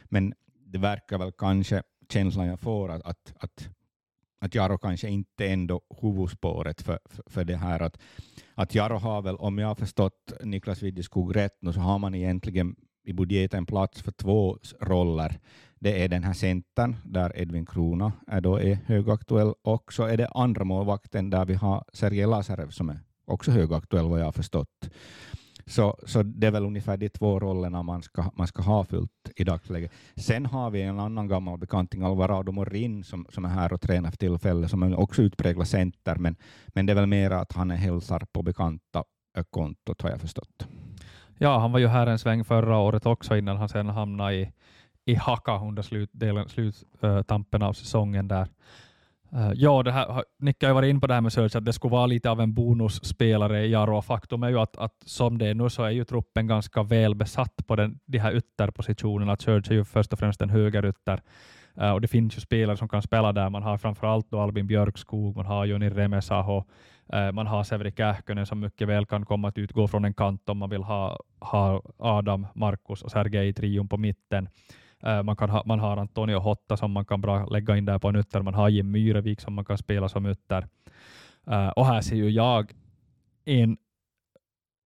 men 0.03 0.33
det 0.65 0.77
verkar 0.77 1.17
väl 1.17 1.31
kanske, 1.31 1.83
känslan 2.09 2.47
jag 2.47 2.59
får, 2.59 2.91
att, 2.91 3.01
att, 3.01 3.33
att, 3.37 3.69
att 4.41 4.55
Jaro 4.55 4.77
kanske 4.77 5.09
inte 5.09 5.47
ändå 5.47 5.81
huvudspåret 6.01 6.81
för, 6.81 6.99
för, 7.05 7.23
för 7.27 7.43
det 7.45 7.57
här. 7.57 7.79
Att, 7.79 7.97
att 8.55 8.75
Jaro 8.75 8.97
har 8.97 9.21
väl, 9.21 9.35
om 9.35 9.57
jag 9.57 9.67
har 9.67 9.75
förstått 9.75 10.33
Niklas 10.43 10.81
Widjeskog 10.81 11.35
rätt, 11.35 11.57
nu, 11.61 11.73
så 11.73 11.79
har 11.79 11.99
man 11.99 12.15
egentligen 12.15 12.75
i 13.03 13.13
budgeten 13.13 13.65
plats 13.65 14.01
för 14.01 14.11
två 14.11 14.57
roller. 14.81 15.39
Det 15.83 16.03
är 16.03 16.09
den 16.09 16.23
här 16.23 16.33
centern 16.33 16.95
där 17.03 17.37
Edvin 17.39 17.65
Krona 17.65 18.11
är, 18.27 18.41
då 18.41 18.59
är 18.59 18.77
högaktuell 18.85 19.53
och 19.63 19.93
så 19.93 20.03
är 20.03 20.17
det 20.17 20.27
andra 20.27 20.63
målvakten 20.63 21.29
där 21.29 21.45
vi 21.45 21.53
har 21.53 21.83
Sergej 21.93 22.27
Lazarev 22.27 22.69
som 22.69 22.89
är 22.89 22.99
också 23.25 23.51
högaktuell 23.51 24.09
vad 24.09 24.19
jag 24.19 24.25
har 24.25 24.31
förstått. 24.31 24.89
Så, 25.65 25.97
så 26.05 26.23
det 26.23 26.47
är 26.47 26.51
väl 26.51 26.65
ungefär 26.65 26.97
de 26.97 27.09
två 27.09 27.39
rollerna 27.39 27.83
man 27.83 28.01
ska, 28.01 28.31
man 28.35 28.47
ska 28.47 28.61
ha 28.61 28.85
fullt 28.85 29.31
i 29.35 29.43
dagsläget. 29.43 29.91
Sen 30.15 30.45
har 30.45 30.71
vi 30.71 30.81
en 30.81 30.99
annan 30.99 31.27
gammal 31.27 31.57
bekanting, 31.59 32.03
Alvarado 32.03 32.51
Morin, 32.51 33.03
som, 33.03 33.25
som 33.29 33.45
är 33.45 33.49
här 33.49 33.73
och 33.73 33.81
tränar 33.81 34.11
för 34.11 34.17
tillfället, 34.17 34.69
som 34.69 34.83
är 34.83 34.99
också 34.99 35.21
utpräglad 35.21 35.67
center, 35.67 36.15
men, 36.15 36.35
men 36.67 36.85
det 36.85 36.93
är 36.93 36.95
väl 36.95 37.07
mer 37.07 37.31
att 37.31 37.51
han 37.51 37.71
är 37.71 37.75
hälsar 37.75 38.25
på 38.33 38.41
bekanta 38.41 39.03
kontot 39.49 40.01
har 40.01 40.09
jag 40.09 40.21
förstått. 40.21 40.67
Ja, 41.37 41.59
han 41.59 41.71
var 41.71 41.79
ju 41.79 41.87
här 41.87 42.07
en 42.07 42.19
sväng 42.19 42.43
förra 42.43 42.77
året 42.77 43.05
också 43.05 43.37
innan 43.37 43.57
han 43.57 43.69
sen 43.69 43.89
hamnade 43.89 44.35
i, 44.35 44.51
i 45.05 45.15
hacka 45.15 45.59
under 45.59 45.81
slutdelen, 45.81 46.49
sluttampen 46.49 47.61
eh, 47.61 47.65
uh, 47.65 47.69
av 47.69 47.73
säsongen 47.73 48.27
där. 48.27 48.47
Uh, 49.35 49.51
ja, 49.55 49.83
det 49.83 49.91
här, 49.91 50.23
Nicke 50.39 50.67
har 50.67 50.73
varit 50.73 50.89
in 50.89 51.01
på 51.01 51.07
det 51.07 51.13
här 51.13 51.21
med 51.21 51.33
Search, 51.33 51.55
att 51.55 51.65
det 51.65 51.73
skulle 51.73 51.91
vara 51.91 52.05
lite 52.05 52.29
av 52.29 52.41
en 52.41 52.53
bonusspelare 52.53 53.65
i 53.65 53.71
Jaro. 53.71 54.01
Faktum 54.01 54.43
är 54.43 54.49
ju 54.49 54.59
att, 54.59 54.77
att 54.77 54.95
som 55.05 55.37
det 55.37 55.47
är 55.47 55.53
nu 55.53 55.69
så 55.69 55.83
är 55.83 55.89
ju 55.89 56.03
truppen 56.03 56.47
ganska 56.47 56.83
väl 56.83 57.15
besatt 57.15 57.67
på 57.67 57.75
den, 57.75 57.99
de 58.05 58.17
här 58.17 58.35
ytterpositionerna. 58.35 59.37
Search 59.37 59.71
är 59.71 59.75
ju 59.75 59.85
först 59.85 60.13
och 60.13 60.19
främst 60.19 60.41
en 60.41 60.49
högerytter. 60.49 61.21
Uh, 61.81 61.91
och 61.91 62.01
det 62.01 62.07
finns 62.07 62.37
ju 62.37 62.41
spelare 62.41 62.77
som 62.77 62.89
kan 62.89 63.01
spela 63.01 63.31
där. 63.31 63.49
Man 63.49 63.63
har 63.63 63.77
framförallt 63.77 64.31
då 64.31 64.39
Albin 64.39 64.67
Björkskog, 64.67 65.35
man 65.35 65.45
har 65.45 65.65
Joni 65.65 65.89
Remesaho, 65.89 66.63
uh, 67.13 67.31
man 67.31 67.47
har 67.47 67.63
Severi 67.63 67.91
Kähkönen 67.91 68.45
som 68.45 68.59
mycket 68.59 68.87
väl 68.87 69.05
kan 69.05 69.25
komma 69.25 69.47
att 69.47 69.57
utgå 69.57 69.87
från 69.87 70.05
en 70.05 70.13
kant 70.13 70.49
om 70.49 70.57
man 70.57 70.69
vill 70.69 70.83
ha, 70.83 71.19
ha 71.39 71.81
Adam, 71.97 72.47
Markus 72.55 73.01
och 73.01 73.11
Sergej 73.11 73.47
i 73.47 73.53
trion 73.53 73.87
på 73.87 73.97
mitten. 73.97 74.49
Äh, 75.05 75.23
man, 75.23 75.35
kan 75.35 75.49
ha, 75.49 75.63
man 75.65 75.79
har 75.79 75.97
Antonio 75.97 76.39
Hotta 76.39 76.77
som 76.77 76.91
man 76.91 77.05
kan 77.05 77.21
bra 77.21 77.45
lägga 77.45 77.77
in 77.77 77.85
där 77.85 77.99
på 77.99 78.09
en 78.09 78.15
ytter. 78.15 78.41
Man 78.41 78.53
har 78.53 78.69
Jim 78.69 78.91
Myrevik 78.91 79.41
som 79.41 79.53
man 79.53 79.65
kan 79.65 79.77
spela 79.77 80.09
som 80.09 80.25
ytter. 80.25 80.67
Uh, 81.47 81.67
och 81.67 81.85
här 81.85 82.01
ser 82.01 82.15
ju 82.15 82.29
jag 82.29 82.71
in 83.45 83.77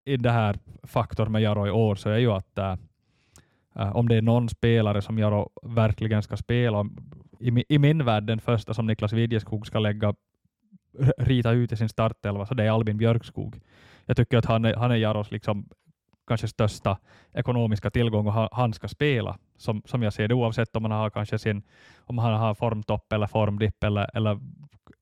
i 0.05 0.17
det 0.17 0.31
här 0.31 0.59
faktorn 0.83 1.31
med 1.31 1.41
Jaro 1.41 1.67
i 1.67 1.71
år 1.71 1.95
så 1.95 2.09
är 2.09 2.17
ju 2.17 2.31
att 2.31 2.59
uh, 2.59 3.95
om 3.95 4.07
det 4.07 4.15
är 4.15 4.21
någon 4.21 4.49
spelare 4.49 5.01
som 5.01 5.19
Jaro 5.19 5.49
verkligen 5.63 6.23
ska 6.23 6.37
spela, 6.37 6.85
i, 7.39 7.63
i 7.69 7.79
min 7.79 8.05
värld 8.05 8.23
den 8.23 8.39
första 8.39 8.73
som 8.73 8.87
Niklas 8.87 9.13
Widjeskog 9.13 9.67
ska 9.67 9.79
lägga 9.79 10.13
rita 11.17 11.51
ut 11.51 11.71
i 11.71 11.77
sin 11.77 11.89
startelva, 11.89 12.45
så 12.45 12.53
det 12.53 12.63
är 12.63 12.71
Albin 12.71 12.97
Björkskog. 12.97 13.59
Jag 14.05 14.17
tycker 14.17 14.37
att 14.37 14.45
han 14.45 14.65
är, 14.65 14.75
han 14.75 14.91
är 14.91 14.95
Jaros 14.95 15.31
liksom 15.31 15.69
kanske 16.27 16.47
största 16.47 16.97
ekonomiska 17.33 17.89
tillgång 17.89 18.27
och 18.27 18.49
han 18.51 18.73
ska 18.73 18.87
spela, 18.87 19.37
som, 19.57 19.81
som 19.85 20.03
jag 20.03 20.13
ser 20.13 20.27
det, 20.27 20.35
oavsett 20.35 20.75
om 20.75 20.83
han 20.83 20.91
har 20.91 21.09
kanske 21.09 21.39
sin, 21.39 21.61
om 21.99 22.17
han 22.17 22.33
har 22.33 22.53
formtopp 22.53 23.13
eller 23.13 23.27
formdipp 23.27 23.83
eller, 23.83 24.17
eller 24.17 24.39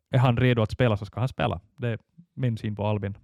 är 0.10 0.18
han 0.18 0.38
redo 0.38 0.62
att 0.62 0.72
spela 0.72 0.98
så 0.98 1.06
ska 1.06 1.20
han 1.20 1.30
spela. 1.30 1.62
Det 1.78 1.88
är 1.88 2.00
min 2.34 2.58
syn 2.58 2.76
på 2.76 2.88
Albin. 2.88 3.18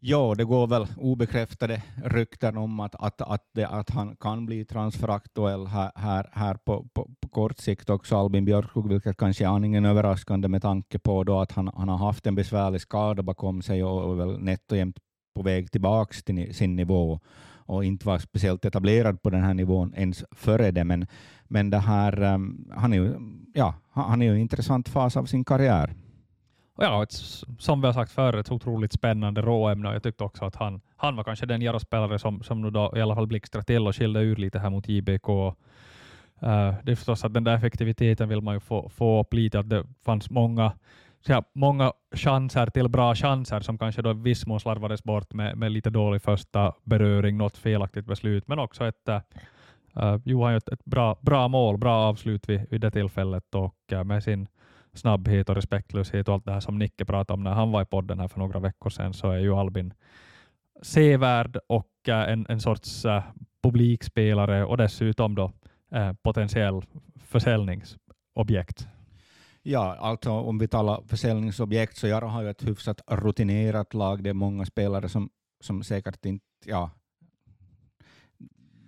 Ja, 0.00 0.34
det 0.34 0.44
går 0.44 0.66
väl 0.66 0.86
obekräftade 0.96 1.82
rykten 2.04 2.56
om 2.56 2.80
att, 2.80 2.94
att, 2.94 3.20
att, 3.20 3.44
det, 3.54 3.68
att 3.68 3.90
han 3.90 4.16
kan 4.16 4.46
bli 4.46 4.64
transferaktuell 4.64 5.66
här, 5.66 5.92
här, 5.94 6.30
här 6.32 6.54
på, 6.54 6.88
på, 6.94 7.10
på 7.20 7.28
kort 7.28 7.58
sikt 7.58 7.90
också, 7.90 8.16
Albin 8.16 8.44
Björkskog, 8.44 8.88
vilket 8.88 9.16
kanske 9.16 9.44
är 9.44 9.48
aningen 9.48 9.84
överraskande 9.84 10.48
med 10.48 10.62
tanke 10.62 10.98
på 10.98 11.24
då 11.24 11.40
att 11.40 11.52
han, 11.52 11.70
han 11.76 11.88
har 11.88 11.96
haft 11.96 12.26
en 12.26 12.34
besvärlig 12.34 12.80
skada 12.80 13.22
bakom 13.22 13.62
sig 13.62 13.84
och, 13.84 14.04
och 14.04 14.20
väl 14.20 14.38
nätt 14.38 14.72
och 14.72 14.78
jämnt 14.78 14.98
på 15.34 15.42
väg 15.42 15.70
tillbaka 15.72 16.14
till 16.24 16.54
sin 16.54 16.76
nivå 16.76 17.20
och 17.66 17.84
inte 17.84 18.06
var 18.06 18.18
speciellt 18.18 18.64
etablerad 18.64 19.22
på 19.22 19.30
den 19.30 19.42
här 19.42 19.54
nivån 19.54 19.94
ens 19.96 20.24
före 20.30 20.70
det. 20.70 20.84
Men, 20.84 21.06
men 21.44 21.70
det 21.70 21.78
här, 21.78 22.22
um, 22.22 22.72
han, 22.76 22.92
är 22.92 22.96
ju, 22.96 23.14
ja, 23.54 23.74
han 23.92 24.22
är 24.22 24.26
ju 24.26 24.32
en 24.32 24.38
intressant 24.38 24.88
fas 24.88 25.16
av 25.16 25.24
sin 25.24 25.44
karriär. 25.44 25.94
Och 26.76 26.84
ja, 26.84 27.02
ett, 27.02 27.12
som 27.58 27.80
vi 27.80 27.86
har 27.86 27.94
sagt 27.94 28.12
förr, 28.12 28.36
ett 28.36 28.52
otroligt 28.52 28.92
spännande 28.92 29.40
råämne. 29.40 29.92
Jag 29.92 30.02
tyckte 30.02 30.24
också 30.24 30.44
att 30.44 30.56
han, 30.56 30.80
han 30.96 31.16
var 31.16 31.24
kanske 31.24 31.46
den 31.46 31.62
Jaro-spelare 31.62 32.18
som, 32.18 32.42
som 32.42 32.62
nu 32.62 32.70
då 32.70 32.92
i 32.96 33.00
alla 33.00 33.14
fall 33.14 33.26
blixtrade 33.26 33.64
till 33.64 33.86
och 33.86 33.96
skilde 33.96 34.20
ur 34.20 34.36
lite 34.36 34.58
här 34.58 34.70
mot 34.70 34.88
JBK. 34.88 35.28
Uh, 35.28 36.50
eh, 36.50 36.74
det 36.82 36.92
är 36.92 36.96
förstås 36.96 37.24
att 37.24 37.34
den 37.34 37.44
där 37.44 37.56
effektiviteten 37.56 38.28
vill 38.28 38.40
man 38.40 38.54
ju 38.54 38.60
få, 38.60 38.88
få 38.88 39.20
upp 39.20 39.34
lite, 39.34 39.58
att 39.58 39.68
det 39.68 39.84
fanns 40.04 40.30
många 40.30 40.72
ja, 41.28 41.42
många 41.52 41.92
chanser 42.14 42.66
till 42.66 42.88
bra 42.88 43.14
chanser 43.14 43.60
som 43.60 43.78
kanske 43.78 44.02
då 44.02 44.12
viss 44.12 44.46
mån 44.46 44.60
slarvades 44.60 45.04
bort 45.04 45.32
med, 45.34 45.56
med 45.58 45.72
lite 45.72 45.90
dålig 45.90 46.22
första 46.22 46.74
beröring, 46.84 47.36
något 47.36 47.56
felaktigt 47.56 48.06
beslut, 48.06 48.48
men 48.48 48.58
också 48.58 48.86
ett 48.86 49.08
eh, 49.08 49.20
eh, 49.96 50.14
uh, 50.14 50.20
Johan 50.24 50.52
gör 50.52 50.72
ett 50.72 50.84
bra, 50.84 51.18
bra 51.20 51.48
mål, 51.48 51.78
bra 51.78 51.94
avslut 51.94 52.48
vid, 52.48 52.66
vid 52.70 52.80
det 52.80 52.90
tillfället 52.90 53.54
och 53.54 53.76
uh, 53.92 54.04
med 54.04 54.22
sin 54.22 54.48
snabbhet 54.94 55.48
och 55.48 55.54
respektlöshet 55.54 56.28
och 56.28 56.34
allt 56.34 56.44
det 56.44 56.52
här 56.52 56.60
som 56.60 56.78
Nicke 56.78 57.04
pratade 57.04 57.34
om 57.34 57.44
när 57.44 57.52
han 57.52 57.70
var 57.72 57.82
i 57.82 57.86
podden 57.86 58.20
här 58.20 58.28
för 58.28 58.38
några 58.38 58.60
veckor 58.60 58.90
sedan 58.90 59.14
så 59.14 59.30
är 59.30 59.38
ju 59.38 59.54
Albin 59.54 59.94
sevärd 60.82 61.58
och 61.66 61.90
uh, 62.08 62.14
en, 62.14 62.46
en 62.48 62.60
sorts 62.60 63.04
uh, 63.04 63.22
publikspelare 63.62 64.64
och 64.64 64.76
dessutom 64.76 65.34
då 65.34 65.52
uh, 65.94 66.12
potentiell 66.22 66.82
försäljningsobjekt. 67.24 68.88
Ja, 69.68 69.96
alltså 70.00 70.30
om 70.30 70.58
vi 70.58 70.68
talar 70.68 71.02
försäljningsobjekt 71.06 71.96
så 71.96 72.06
Jaro 72.06 72.26
har 72.26 72.42
ju 72.42 72.50
ett 72.50 72.68
hyfsat 72.68 73.00
rutinerat 73.06 73.94
lag. 73.94 74.22
Det 74.22 74.30
är 74.30 74.34
många 74.34 74.66
spelare 74.66 75.08
som, 75.08 75.30
som 75.60 75.82
säkert 75.84 76.26
inte, 76.26 76.44
ja, 76.64 76.90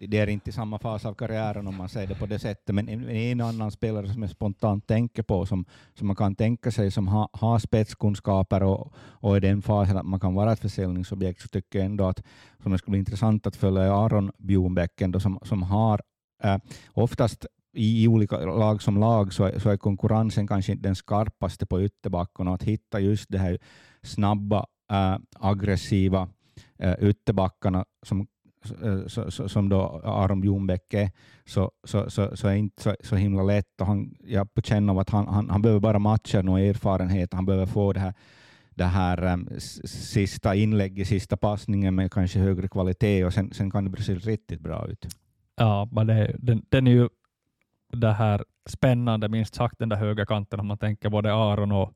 det 0.01 0.19
är 0.19 0.27
inte 0.27 0.51
i 0.51 0.53
samma 0.53 0.79
fas 0.79 1.07
av 1.07 1.15
karriären 1.15 1.67
om 1.67 1.77
man 1.77 1.89
säger 1.89 2.07
det 2.07 2.15
på 2.15 2.27
det 2.27 2.39
sättet, 2.39 2.75
men 2.75 2.89
en, 2.89 3.09
en 3.09 3.41
annan 3.41 3.71
spelare 3.71 4.13
som 4.13 4.23
jag 4.23 4.31
spontant 4.31 4.87
tänker 4.87 5.23
på, 5.23 5.47
som, 5.47 5.65
som 5.95 6.07
man 6.07 6.17
kan 6.17 6.35
tänka 6.35 6.71
sig 6.71 6.91
som 6.91 7.09
har 7.09 7.29
ha 7.33 7.59
spetskunskaper 7.61 8.63
och, 8.63 8.93
och 8.97 9.37
i 9.37 9.41
den 9.41 9.63
fasen 9.63 9.97
att 9.97 10.07
man 10.07 10.21
kan 10.21 10.35
vara 10.35 10.53
ett 10.53 10.61
försäljningsobjekt, 10.61 11.41
så 11.41 11.49
tycker 11.49 11.79
jag 11.79 11.87
ändå 11.87 12.07
att 12.07 12.23
som 12.63 12.73
det 12.73 12.79
skulle 12.79 12.93
bli 12.93 12.99
intressant 12.99 13.47
att 13.47 13.57
följa 13.57 13.95
Aron 13.95 14.33
Bjornbäck 14.39 15.03
som, 15.21 15.39
som 15.43 15.63
har 15.63 16.01
äh, 16.43 16.59
oftast 16.93 17.47
i, 17.79 18.05
i 18.05 18.09
olika 18.09 18.37
lag 18.39 18.83
som 18.83 19.01
lag 19.01 19.33
så 19.33 19.45
är, 19.45 19.59
så 19.59 19.71
är 19.71 19.77
konkurrensen 19.77 20.47
kanske 20.47 20.73
inte 20.73 20.89
den 20.89 20.97
skarpaste 20.97 21.67
på 21.67 21.83
ytterbackarna. 21.83 22.55
att 22.55 22.63
hitta 22.63 23.01
just 23.01 23.27
det 23.29 23.39
här 23.39 23.59
snabba, 24.03 24.67
äh, 24.93 25.17
aggressiva 25.33 26.29
äh, 26.79 26.95
ytterbackarna 27.01 27.85
som 28.03 28.27
äh, 28.83 29.07
så, 29.07 29.31
så, 29.31 29.49
som 29.49 29.69
då 29.69 30.01
Aron 30.05 30.43
Ljungbäck 30.43 30.95
är, 30.95 31.11
så, 31.47 31.71
så, 31.85 32.11
så, 32.11 32.37
så 32.37 32.49
är 32.49 32.55
inte 32.55 32.83
så, 32.83 32.97
så 33.01 33.17
himla 33.17 33.43
lätt. 33.43 33.81
Och 33.81 33.87
han, 33.87 34.15
jag 34.25 34.55
på 34.55 34.63
känner 34.63 34.93
av 34.93 34.99
att 34.99 35.11
han, 35.11 35.29
han, 35.29 35.51
han 35.51 35.63
behöver 35.63 35.81
bara 35.81 35.99
matcher 35.99 36.49
och 36.49 36.61
erfarenhet. 36.61 37.35
Han 37.35 37.47
behöver 37.47 37.67
få 37.67 37.93
det 37.93 38.01
här, 38.01 38.15
det 38.71 38.85
här 38.85 39.33
um, 39.33 39.49
sista 39.85 40.55
inlägget, 40.55 41.09
sista 41.09 41.37
passningen 41.37 41.95
med 41.95 42.13
kanske 42.13 42.39
högre 42.39 42.69
kvalitet 42.69 43.25
och 43.25 43.35
sen, 43.35 43.53
sen 43.53 43.71
kan 43.71 43.93
det 43.93 44.03
se 44.03 44.15
riktigt 44.15 44.61
bra 44.61 44.87
ut. 44.87 45.07
Ja, 45.57 45.89
men 45.93 46.07
det, 46.07 46.37
den, 46.39 46.63
den 46.69 46.87
är 46.87 46.91
ju 46.91 47.09
det 47.93 48.13
här 48.13 48.45
spännande, 48.69 49.29
minst 49.29 49.55
sagt, 49.55 49.79
den 49.79 49.89
där 49.89 49.97
höga 49.97 50.27
kanten 50.27 50.61
om 50.61 50.67
man 50.67 50.79
tänker 50.79 51.11
både 51.11 51.35
Aron 51.35 51.73
och, 51.73 51.93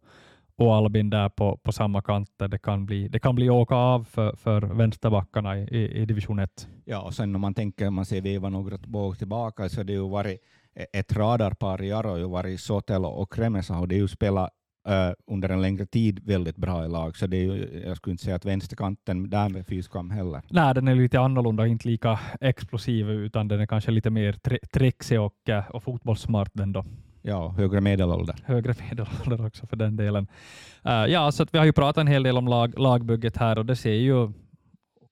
och 0.57 0.75
Albin 0.75 1.11
där 1.11 1.29
på, 1.29 1.57
på 1.57 1.73
samma 1.73 2.03
kant. 2.03 2.31
Det 2.37 2.59
kan 2.59 2.87
bli, 2.87 3.09
det 3.09 3.19
kan 3.19 3.35
bli 3.35 3.51
åka 3.51 3.75
av 3.75 4.05
för, 4.05 4.37
för 4.37 4.63
vänsterbackarna 4.63 5.59
i, 5.59 5.63
i, 5.63 6.03
i 6.03 6.07
division 6.07 6.39
1. 6.39 6.69
Ja, 6.85 7.01
och 7.01 7.15
sen 7.15 7.35
om 7.35 7.41
man 7.41 7.55
tänker, 7.55 7.89
om 7.89 7.95
man 7.95 8.05
ser 8.05 8.21
veva 8.21 8.49
några 8.49 8.79
båg 8.79 9.19
tillbaka, 9.19 9.69
så 9.69 9.83
det 9.83 9.97
har 9.97 10.05
ju 10.05 10.11
varit 10.11 10.41
e-, 10.75 10.87
ett 10.93 11.13
radarpar 11.13 11.83
i 11.83 11.93
Aro, 11.93 12.09
har 12.09 12.17
ju 12.17 12.29
varit 12.29 12.61
Sotelo 12.61 13.09
och 13.09 13.33
Kremesa, 13.33 13.79
och 13.79 13.89
det 13.89 13.95
har 13.95 14.01
ju 14.01 14.09
spelat 14.09 14.51
uh, 14.89 15.13
under 15.27 15.49
en 15.49 15.63
längre 15.63 15.87
tid 15.87 16.21
väldigt 16.25 16.57
bra 16.57 16.85
i 16.85 16.89
lag, 16.89 17.17
så 17.17 17.27
det 17.27 17.37
är 17.37 17.43
ju, 17.43 17.83
jag 17.87 17.97
skulle 17.97 18.13
inte 18.13 18.25
säga 18.25 18.37
att 18.37 18.45
vänsterkanten 18.45 19.31
där 19.31 19.49
med 19.49 19.67
fyskam 19.67 20.11
heller. 20.11 20.43
Nej, 20.51 20.75
den 20.75 20.89
är 20.89 20.95
lite 20.95 21.21
annorlunda, 21.21 21.67
inte 21.67 21.89
lika 21.89 22.21
explosiv, 22.41 23.11
utan 23.11 23.49
den 23.49 23.61
är 23.61 23.67
kanske 23.67 23.91
lite 23.91 24.11
mer 24.11 24.33
tri 24.33 24.59
trixig 24.73 25.21
och, 25.21 25.35
uh, 25.49 25.71
och 25.71 25.83
fotbollssmart 25.83 26.51
den 26.53 26.73
då. 26.73 26.85
Ja, 27.23 27.49
högre 27.49 27.81
medelålder. 27.81 28.37
Högre 28.45 28.75
medelålder 28.89 29.47
också 29.47 29.67
för 29.67 29.77
den 29.77 29.97
delen. 29.97 30.27
Uh, 30.87 30.93
ja, 30.93 31.33
så 31.33 31.47
vi 31.53 31.59
har 31.59 31.65
ju 31.65 31.73
pratat 31.73 32.01
en 32.01 32.07
hel 32.07 32.23
del 32.23 32.39
om 32.39 32.49
lag, 32.49 32.79
lagbygget 32.79 33.37
här 33.37 33.59
och 33.59 33.67
det 33.67 33.77
ser 33.77 33.95
ju 33.95 34.33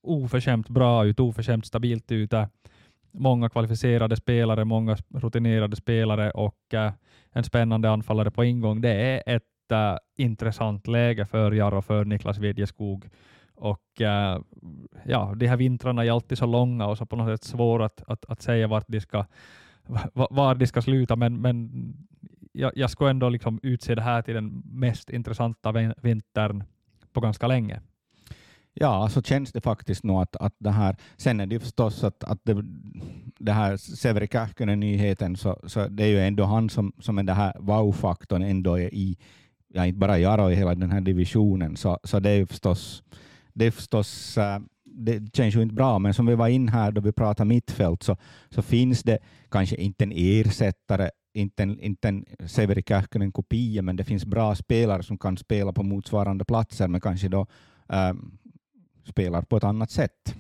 oförskämt 0.03 0.69
bra 0.69 1.05
ut, 1.05 1.21
oförskämt 1.21 1.67
stabilt 1.67 2.13
ut. 2.13 2.33
Många 3.13 3.49
kvalificerade 3.49 4.17
spelare, 4.17 4.65
många 4.65 4.97
rutinerade 5.15 5.77
spelare 5.77 6.31
och 6.31 6.59
uh, 6.75 6.91
en 7.33 7.45
spännande 7.45 7.91
anfallare 7.91 8.31
på 8.31 8.45
ingång. 8.45 8.81
Det 8.81 8.91
är 8.91 9.37
ett 9.37 9.43
intressant 10.17 10.87
läge 10.87 11.27
för 11.27 11.53
Jarro 11.53 11.79
och 11.79 11.85
för 11.85 12.05
Niklas 12.05 12.39
Widjeskog. 12.39 13.09
Och 13.55 14.01
äh, 14.01 14.41
ja, 15.05 15.35
de 15.37 15.47
här 15.47 15.57
vintrarna 15.57 16.05
är 16.05 16.11
alltid 16.11 16.39
så 16.39 16.47
långa 16.47 16.87
och 16.87 16.99
så 16.99 17.07
på 17.07 17.17
något 17.17 17.41
sätt 17.41 17.51
svåra 17.51 17.85
att, 17.85 18.03
att, 18.07 18.25
att 18.25 18.43
säga 18.43 18.67
vart 18.67 18.89
de 18.89 19.01
ska, 19.01 19.25
var 20.13 20.55
de 20.55 20.67
ska 20.67 20.83
sluta, 20.83 21.17
men, 21.17 21.41
men 21.41 21.71
jag, 22.53 22.73
jag 22.75 22.91
skulle 22.91 23.11
ändå 23.11 23.29
liksom 23.29 23.61
utse 23.63 23.95
det 23.95 24.03
här 24.03 24.23
till 24.23 24.35
den 24.35 24.63
mest 24.65 25.11
intressanta 25.11 25.73
vintern 26.03 26.65
på 27.13 27.21
ganska 27.21 27.47
länge. 27.47 27.81
Ja, 28.75 29.09
så 29.09 29.23
känns 29.23 29.53
det 29.53 29.61
faktiskt 29.61 30.05
nog 30.05 30.23
att, 30.23 30.37
att 30.37 30.55
det 30.59 30.71
här, 30.71 30.97
sen 31.17 31.41
är 31.41 31.47
det 31.47 31.55
ju 31.55 31.61
förstås 31.61 32.05
att, 32.05 32.25
att 32.25 32.41
det, 32.43 32.65
det 33.39 33.53
här 33.53 33.77
Severi 33.77 34.29
Kähkönen-nyheten, 34.29 35.37
så, 35.37 35.61
så 35.65 35.89
det 35.89 36.05
är 36.05 36.09
ju 36.09 36.21
ändå 36.21 36.45
han 36.45 36.71
som, 36.71 36.93
som 36.99 37.19
är 37.19 37.23
den 37.23 37.37
här 37.37 37.53
wow-faktorn 37.59 38.43
ändå 38.43 38.79
är 38.79 38.95
i, 38.95 39.19
ja, 39.75 39.87
inte 39.87 39.99
bara 39.99 40.19
Jaro 40.19 40.51
i 40.51 40.55
hela 40.55 40.75
den 40.75 40.93
här 40.93 41.01
divisionen, 41.01 41.77
så, 41.77 41.99
så 42.05 42.21
det 42.21 42.31
är 42.31 42.47
förstås, 42.47 43.03
det 43.55 43.67
är 43.67 43.71
förstås 43.71 44.39
eh, 44.39 44.59
det 44.93 45.37
känns 45.37 45.57
ju 45.57 45.63
inte 45.63 45.75
bra, 45.75 45.99
men 45.99 46.15
som 46.15 46.27
vi 46.27 46.35
var 46.35 46.49
in 46.49 46.69
här 46.69 46.93
då 46.93 47.01
vi 47.01 47.13
pratade 47.13 47.49
mittfält 47.49 48.03
så, 48.03 48.17
så 48.51 48.63
finns 48.63 49.03
det 49.03 49.19
kanske 49.51 49.77
inte 49.77 50.05
en 50.05 50.13
ersättare, 50.15 51.11
inte 51.35 51.63
en, 51.63 51.81
inte 51.81 52.09
en 52.09 52.25
Severi 52.47 52.83
Kähkönen 52.83 53.33
kopia, 53.33 53.83
men 53.83 53.97
det 53.97 54.05
finns 54.05 54.25
bra 54.25 54.55
spelare 54.55 55.03
som 55.03 55.19
kan 55.19 55.37
spela 55.37 55.73
på 55.73 55.83
motsvarande 55.83 56.45
platser, 56.45 56.89
men 56.89 57.01
kanske 57.01 57.29
då 57.29 57.47
äh, 57.93 58.13
spelar 59.05 59.43
på 59.43 59.57
ett 59.57 59.65
annat 59.65 59.91
sätt. 59.91 60.35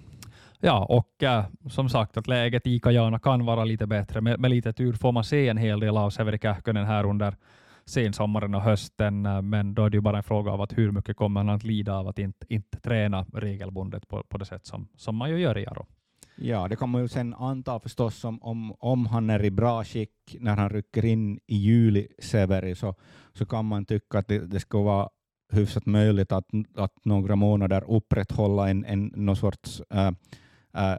Ja, 0.60 0.84
och 0.84 1.22
äh, 1.22 1.44
som 1.70 1.88
sagt 1.88 2.16
att 2.16 2.26
läget 2.26 2.66
i 2.66 2.80
Kajana 2.80 3.18
kan 3.18 3.44
vara 3.44 3.64
lite 3.64 3.86
bättre. 3.86 4.20
Med, 4.20 4.40
med 4.40 4.50
lite 4.50 4.72
tur 4.72 4.92
får 4.92 5.12
man 5.12 5.24
se 5.24 5.48
en 5.48 5.56
hel 5.56 5.80
del 5.80 5.96
av 5.96 6.10
Severi 6.10 6.38
Kähkönen 6.38 6.86
här 6.86 7.04
under 7.04 7.36
sensommaren 7.90 8.54
och 8.54 8.62
hösten, 8.62 9.26
eh, 9.26 9.42
men 9.42 9.74
då 9.74 9.84
är 9.84 9.90
det 9.90 9.96
ju 9.96 10.00
bara 10.00 10.16
en 10.16 10.22
fråga 10.22 10.52
av 10.52 10.60
att 10.60 10.78
hur 10.78 10.90
mycket 10.90 11.16
kommer 11.16 11.40
han 11.40 11.48
att 11.48 11.64
lida 11.64 11.94
av 11.94 12.08
att 12.08 12.18
inte, 12.18 12.46
inte 12.48 12.80
träna 12.80 13.26
regelbundet 13.32 14.08
på, 14.08 14.22
på 14.28 14.38
det 14.38 14.44
sätt 14.44 14.66
som, 14.66 14.88
som 14.96 15.16
man 15.16 15.30
ju 15.30 15.38
gör 15.38 15.58
i 15.58 15.62
Jaro. 15.62 15.86
Ja, 16.36 16.68
det 16.68 16.76
kan 16.76 16.88
man 16.88 17.02
ju 17.02 17.08
sen 17.08 17.34
anta 17.34 17.80
förstås 17.80 18.24
om, 18.24 18.42
om, 18.42 18.72
om 18.78 19.06
han 19.06 19.30
är 19.30 19.44
i 19.44 19.50
bra 19.50 19.84
skick 19.84 20.36
när 20.40 20.56
han 20.56 20.70
rycker 20.70 21.04
in 21.04 21.40
i 21.46 21.56
juli, 21.56 22.08
Severi, 22.18 22.74
så, 22.74 22.94
så 23.32 23.46
kan 23.46 23.64
man 23.64 23.84
tycka 23.84 24.18
att 24.18 24.28
det, 24.28 24.38
det 24.38 24.60
ska 24.60 24.82
vara 24.82 25.08
hyfsat 25.52 25.86
möjligt 25.86 26.32
att, 26.32 26.46
att 26.76 27.04
några 27.04 27.36
månader 27.36 27.84
upprätthålla 27.88 28.70
en, 28.70 28.84
en 28.84 29.12
någon 29.16 29.36
sorts 29.36 29.82
äh, 29.90 30.10
eh, 30.74 30.94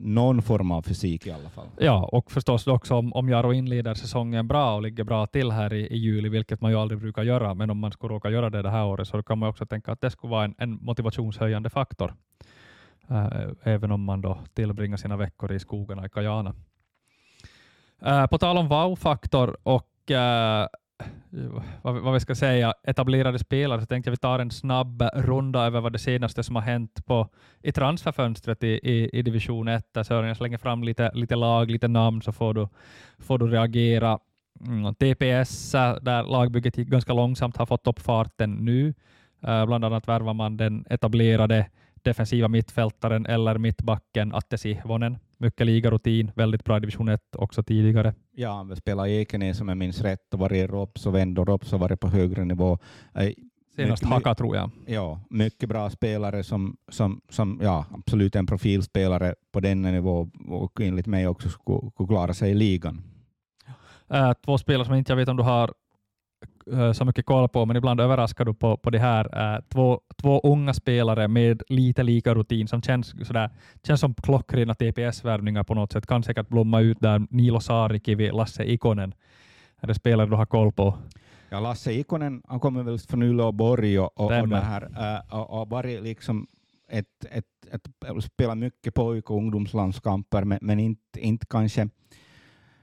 någon 0.00 0.42
form 0.42 0.70
av 0.70 0.82
fysik 0.82 1.26
i 1.26 1.30
alla 1.30 1.48
fall. 1.48 1.66
Ja, 1.78 2.08
och 2.12 2.30
förstås 2.30 2.66
också 2.66 2.94
om, 2.94 3.12
om 3.12 3.28
Jaro 3.28 3.52
inleder 3.52 3.94
säsongen 3.94 4.48
bra 4.48 4.74
och 4.74 4.82
ligger 4.82 5.04
bra 5.04 5.26
till 5.26 5.50
här 5.50 5.72
i, 5.72 5.86
i 5.86 5.96
juli, 5.96 6.28
vilket 6.28 6.60
man 6.60 6.70
ju 6.70 6.78
aldrig 6.78 7.00
brukar 7.00 7.22
göra, 7.22 7.54
men 7.54 7.70
om 7.70 7.78
man 7.78 7.92
skulle 7.92 8.14
råka 8.14 8.30
göra 8.30 8.50
det 8.50 8.62
det 8.62 8.70
här 8.70 8.86
året 8.86 9.08
så 9.08 9.22
kan 9.22 9.38
man 9.38 9.48
också 9.48 9.66
tänka 9.66 9.92
att 9.92 10.00
det 10.00 10.10
skulle 10.10 10.30
vara 10.30 10.44
en, 10.44 10.54
en 10.58 10.78
motivationshöjande 10.84 11.70
faktor, 11.70 12.14
uh, 13.10 13.52
även 13.62 13.92
om 13.92 14.04
man 14.04 14.20
då 14.20 14.38
tillbringar 14.54 14.96
sina 14.96 15.16
veckor 15.16 15.52
i 15.52 15.58
skogarna 15.58 16.06
i 16.06 16.08
Kajana. 16.08 16.54
Uh, 18.06 18.12
äh, 18.12 18.26
på 18.26 18.38
tal 18.38 18.58
om 18.58 18.68
wow-faktor 18.68 19.56
och 19.62 20.10
uh, 20.10 20.66
vad, 21.82 22.02
vad 22.02 22.14
vi 22.14 22.20
ska 22.20 22.34
säga, 22.34 22.74
etablerade 22.82 23.38
spelare, 23.38 23.80
så 23.80 23.86
tänkte 23.86 24.08
jag 24.08 24.12
vi 24.12 24.16
tar 24.16 24.38
en 24.38 24.50
snabb 24.50 25.02
runda 25.14 25.66
över 25.66 25.80
vad 25.80 25.92
det 25.92 25.98
senaste 25.98 26.42
som 26.42 26.56
har 26.56 26.62
hänt 26.62 27.06
på, 27.06 27.28
i 27.62 27.72
transferfönstret 27.72 28.64
i, 28.64 28.68
i, 28.68 29.10
i 29.12 29.22
division 29.22 29.68
1. 29.68 29.84
Sören, 30.02 30.28
jag 30.28 30.36
slänger 30.36 30.58
fram 30.58 30.82
lite, 30.82 31.10
lite 31.14 31.36
lag, 31.36 31.70
lite 31.70 31.88
namn, 31.88 32.22
så 32.22 32.32
får 32.32 32.54
du, 32.54 32.68
får 33.18 33.38
du 33.38 33.46
reagera. 33.46 34.18
Mm, 34.66 34.94
TPS, 34.94 35.74
eh, 35.74 35.96
där 36.02 36.22
lagbygget 36.22 36.78
gick 36.78 36.88
ganska 36.88 37.12
långsamt, 37.12 37.56
har 37.56 37.66
fått 37.66 37.86
upp 37.86 38.00
farten 38.00 38.54
nu. 38.54 38.94
Uh, 39.48 39.66
bland 39.66 39.84
annat 39.84 40.08
värvar 40.08 40.34
man 40.34 40.56
den 40.56 40.84
etablerade 40.90 41.66
defensiva 42.04 42.48
mittfältaren 42.48 43.26
eller 43.26 43.58
mittbacken 43.58 44.34
Atte 44.34 44.58
Sihvonen. 44.58 45.18
Mycket 45.36 45.66
ligarutin, 45.66 46.30
väldigt 46.34 46.64
bra 46.64 46.76
i 46.76 46.80
division 46.80 47.08
1 47.08 47.20
också 47.36 47.62
tidigare. 47.62 48.14
Ja, 48.32 48.52
han 48.52 48.76
spelade 48.76 49.10
i 49.10 49.20
Ekenäs 49.20 49.60
om 49.60 49.68
jag 49.68 49.76
minns 49.76 50.00
rätt 50.00 50.34
och 50.34 50.40
varit 50.40 50.56
i 50.56 50.66
Rops 50.66 51.06
och 51.06 51.14
vänd 51.14 51.38
och 51.38 51.48
Rops 51.48 51.72
har 51.72 51.78
varit 51.78 52.00
på 52.00 52.08
högre 52.08 52.44
nivå. 52.44 52.78
Senast 53.78 54.04
Haka 54.04 54.34
tror 54.34 54.56
jag. 54.56 54.70
Ja, 54.86 55.20
mycket 55.30 55.68
bra 55.68 55.90
spelare 55.90 56.44
som, 56.44 56.76
som, 56.88 57.20
som 57.28 57.60
ja, 57.62 57.86
absolut 57.90 58.36
en 58.36 58.46
profilspelare 58.46 59.34
på 59.52 59.60
den 59.60 59.82
nivå 59.82 60.30
och 60.48 60.80
enligt 60.80 61.06
mig 61.06 61.28
också 61.28 61.48
skulle, 61.48 61.90
klara 62.08 62.34
sig 62.34 62.50
i 62.50 62.54
ligan. 62.54 63.02
Äh, 64.10 64.32
två 64.44 64.58
spelare 64.58 64.84
som 64.84 64.94
inte 64.94 65.12
jag 65.12 65.16
vet 65.16 65.28
om 65.28 65.36
du 65.36 65.42
har 65.42 65.74
så 66.94 67.04
mycket 67.04 67.26
koll 67.26 67.48
på, 67.48 67.66
men 67.66 67.76
ibland 67.76 68.00
överraskar 68.00 68.44
du 68.44 68.54
på, 68.54 68.76
på 68.76 68.90
det 68.90 68.98
här. 68.98 69.54
Uh, 69.54 69.60
två, 69.68 70.00
två 70.16 70.40
unga 70.40 70.74
spelare 70.74 71.28
med 71.28 71.62
lite 71.68 72.02
lika 72.02 72.34
rutin 72.34 72.68
som 72.68 72.82
känns, 72.82 73.26
sådär, 73.26 73.50
känns 73.82 74.00
som 74.00 74.14
klockrena 74.14 74.74
TPS-värvningar 74.74 75.64
på 75.64 75.74
något 75.74 75.92
sätt. 75.92 76.06
Kan 76.06 76.22
säkert 76.22 76.48
blomma 76.48 76.80
ut 76.80 77.00
där. 77.00 77.26
Nilo 77.30 77.60
Saarikivi, 77.60 78.30
Lasse 78.30 78.64
Ikonen. 78.64 79.14
Är 79.80 79.86
det 79.86 79.94
spelare 79.94 80.26
du 80.26 80.36
har 80.36 80.46
koll 80.46 80.72
på? 80.72 80.94
Ja, 81.50 81.60
Lasse 81.60 81.92
Ikonen 81.92 82.42
han 82.48 82.60
kommer 82.60 82.82
väl 82.82 82.98
från 82.98 83.22
Uleåborg 83.22 83.98
och, 83.98 84.20
och, 84.20 84.26
och, 84.26 84.56
här, 84.56 84.82
uh, 84.82 85.34
och, 85.34 85.60
och 85.60 85.68
varit 85.68 86.02
liksom 86.02 86.46
ett, 86.88 87.06
ett, 87.30 87.44
ett, 87.70 87.86
ett, 88.06 88.24
spelat 88.24 88.58
mycket 88.58 88.94
pojk 88.94 89.30
och 89.30 89.36
ungdomslandskamper, 89.36 90.44
men, 90.44 90.58
men 90.62 90.78
inte, 90.78 91.20
inte 91.20 91.46
kanske 91.46 91.88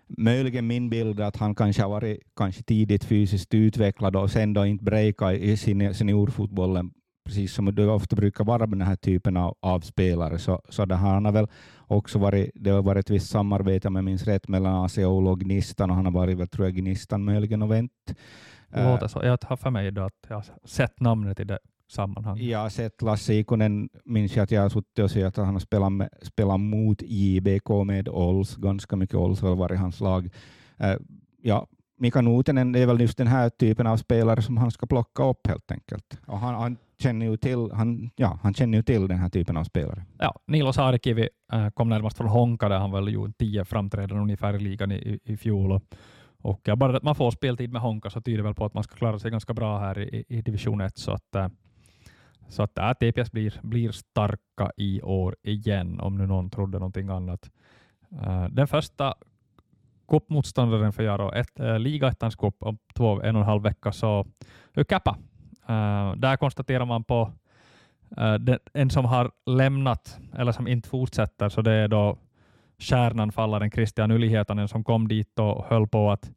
möjligen 0.08 0.68
min 0.68 0.90
bild 0.90 1.20
att 1.20 1.38
han 1.38 1.56
kanske 1.56 1.82
har 1.82 1.90
varit 1.90 2.20
kanske 2.36 2.64
tidigt 2.64 3.04
fysiskt 3.04 3.54
utvecklad 3.54 4.16
och 4.16 4.32
sen 4.32 4.54
då 4.54 4.66
inte 4.66 4.84
breakat 4.84 5.34
i 5.34 5.58
seniorfotbollen, 5.58 6.92
precis 7.26 7.54
som 7.54 7.76
det 7.76 7.88
ofta 7.88 8.16
brukar 8.16 8.44
vara 8.44 8.68
med 8.68 8.80
den 8.80 8.88
här 8.88 8.96
typen 8.96 9.38
av, 9.38 9.58
av 9.60 9.80
spelare. 9.80 10.40
Så, 10.40 10.62
så 10.70 10.86
det 10.86 10.96
han 10.96 11.26
har 11.26 11.32
väl 11.32 11.48
också 11.88 12.20
varit, 12.20 12.52
det 12.56 12.70
har 12.70 12.82
varit 12.82 13.06
ett 13.06 13.10
visst 13.10 13.30
samarbete, 13.30 13.88
om 13.88 13.96
jag 13.96 14.06
minns 14.06 14.24
rätt, 14.24 14.48
mellan 14.48 14.86
AC 14.86 14.98
Oulu 14.98 15.30
och 15.30 15.40
Gnistan 15.40 15.90
och 15.90 15.96
han 15.96 16.06
har 16.06 16.14
varit 16.14 16.38
väl, 16.38 16.48
tror 16.48 16.68
jag, 16.68 16.76
Gnistan 16.76 17.24
möjligen 17.24 17.62
och 17.62 17.72
vänt. 17.72 17.92
Låter 18.76 19.08
så. 19.08 19.24
Jag 19.24 19.38
har 19.44 19.58
för 19.58 19.70
mig 19.70 19.88
att 19.88 19.96
jag 20.28 20.36
har 20.36 20.46
sett 20.66 21.00
namnet 21.00 21.40
i 21.40 21.44
det 21.44 21.60
sammanhang. 21.88 22.54
Har 22.54 22.70
sett 22.70 23.02
Lasse 23.02 23.34
Ikonen, 23.34 23.90
minns 24.06 24.36
jag 24.36 24.44
att 24.44 24.52
jag 24.52 24.62
har 24.62 24.70
suttit 24.70 25.00
och 25.00 25.12
sett 25.12 25.26
att 25.26 25.46
han 25.46 25.56
har 25.56 25.60
spelat, 25.60 25.92
med, 25.92 26.10
spelat 26.22 26.60
mot 26.60 27.02
JBK 27.02 27.70
med 27.86 28.10
Ols, 28.10 28.56
ganska 28.56 28.96
mycket 28.96 29.16
Ols 29.16 29.42
har 29.42 29.56
varit 29.56 29.80
hans 29.80 30.00
lag. 30.00 30.30
Uh, 30.82 30.96
ja, 31.42 31.68
Mika 31.98 32.22
Nutinen 32.22 32.76
är 32.76 32.86
väl 32.86 33.02
just 33.02 33.18
den 33.18 33.28
här 33.28 33.50
typen 33.50 33.88
av 33.88 33.98
spelare 33.98 34.42
som 34.42 34.58
han 34.58 34.72
ska 34.72 34.86
plocka 34.86 35.24
upp 35.24 35.48
helt 35.48 35.72
enkelt. 35.72 36.20
Och 36.26 36.40
han, 36.40 36.56
han, 36.56 36.78
känner 37.00 37.26
ju 37.26 37.38
till, 37.38 37.72
han, 37.74 38.10
ja, 38.16 38.40
han 38.44 38.54
känner 38.54 38.78
ju 38.78 38.84
till 38.84 39.08
den 39.08 39.18
här 39.18 39.30
typen 39.30 39.58
av 39.58 39.64
spelare. 39.64 40.06
Ja, 40.20 40.36
Nilo 40.48 40.74
Saarikivi 40.74 41.30
äh, 41.54 41.70
kom 41.70 41.90
närmast 41.90 42.18
från 42.18 42.28
Honka 42.28 42.70
där 42.70 42.80
han 42.80 42.92
väl 42.92 43.14
gjorde 43.14 43.34
tio 43.34 43.66
framträdanden 43.66 44.20
ungefär 44.20 44.54
i 44.54 44.60
ligan 44.60 44.92
i, 44.92 45.20
i, 45.24 45.38
fjol. 45.38 45.80
Och 46.42 46.62
ja, 46.64 46.76
bara 46.76 46.98
att 46.98 47.04
man 47.04 47.16
får 47.16 47.32
speltid 47.32 47.72
med 47.72 47.82
Honka 47.82 48.10
så 48.10 48.22
tyder 48.22 48.44
väl 48.44 48.54
på 48.54 48.66
att 48.66 48.74
man 48.74 48.84
ska 48.84 48.96
klara 48.96 49.20
sig 49.20 49.32
ganska 49.32 49.54
bra 49.54 49.80
här 49.80 50.00
i, 50.00 50.26
i 50.28 50.42
division 50.42 50.82
1. 50.82 50.98
Så 50.98 51.12
att, 51.12 51.36
äh, 51.36 51.48
så 52.48 52.64
att 52.64 52.78
äh, 52.78 52.94
TPS 52.94 53.32
blir, 53.32 53.60
blir 53.62 53.92
starka 53.92 54.72
i 54.78 55.02
år 55.02 55.36
igen, 55.44 56.00
om 56.00 56.18
nu 56.18 56.28
någon 56.28 56.50
trodde 56.50 56.80
någonting 56.80 57.10
annat. 57.10 57.50
Uh, 58.12 58.48
den 58.50 58.68
första 58.68 59.14
cupmotståndaren 60.08 60.94
för 60.94 61.04
Jaro, 61.04 61.34
ett, 61.34 61.60
uh, 61.60 61.80
ligaettans 61.80 62.36
cup 62.36 62.56
om 62.60 62.78
två, 62.96 63.22
en 63.22 63.36
och 63.36 63.42
en 63.42 63.48
halv 63.48 63.64
vecka, 63.64 63.92
så 63.92 64.28
Kappa. 64.88 65.18
Uh, 65.70 65.76
äh, 65.76 66.16
där 66.16 66.38
konstaterar 66.38 66.86
man 66.86 67.04
på 67.04 67.32
uh, 68.18 68.34
den, 68.34 68.60
en 68.74 68.90
som 68.90 69.06
har 69.06 69.32
lämnat, 69.46 70.20
eller 70.34 70.52
som 70.52 70.68
inte 70.68 70.90
fortsätter, 70.90 71.50
så 71.50 71.62
det 71.62 71.72
är 71.72 71.88
då 71.88 72.18
stjärnanfallaren 72.78 73.72
Christian 73.72 74.12
Ylihetanen 74.12 74.68
som 74.68 74.84
kom 74.84 75.08
dit 75.08 75.40
och 75.40 75.66
höll 75.66 75.88
på 75.88 76.12
att 76.12 76.32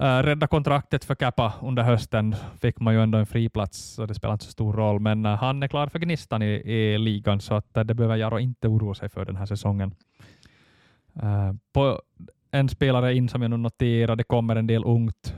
Uh, 0.00 0.22
rädda 0.22 0.46
kontraktet 0.46 1.04
för 1.04 1.14
Kappa 1.14 1.54
under 1.62 1.82
hösten 1.82 2.36
fick 2.60 2.80
man 2.80 2.94
ju 2.94 3.02
ändå 3.02 3.18
en 3.18 3.26
friplats, 3.26 3.78
så 3.78 4.06
det 4.06 4.14
spelar 4.14 4.32
inte 4.32 4.44
så 4.44 4.50
stor 4.50 4.72
roll. 4.72 5.00
Men 5.00 5.26
uh, 5.26 5.34
han 5.34 5.62
är 5.62 5.68
klar 5.68 5.86
för 5.86 5.98
Gnistan 5.98 6.42
i, 6.42 6.46
i 6.46 6.98
ligan, 6.98 7.40
så 7.40 7.54
att, 7.54 7.76
uh, 7.76 7.84
det 7.84 7.94
behöver 7.94 8.16
Jaro 8.16 8.38
inte 8.38 8.68
oroa 8.68 8.94
sig 8.94 9.08
för 9.08 9.24
den 9.24 9.36
här 9.36 9.46
säsongen. 9.46 9.94
på 11.72 12.02
en 12.50 12.68
spelare 12.68 13.14
in 13.14 13.28
som 13.28 13.42
jag 13.42 13.50
nu 13.50 13.56
noterar, 13.56 14.16
det 14.16 14.24
kommer 14.24 14.56
en 14.56 14.66
del 14.66 14.84
ungt, 14.84 15.34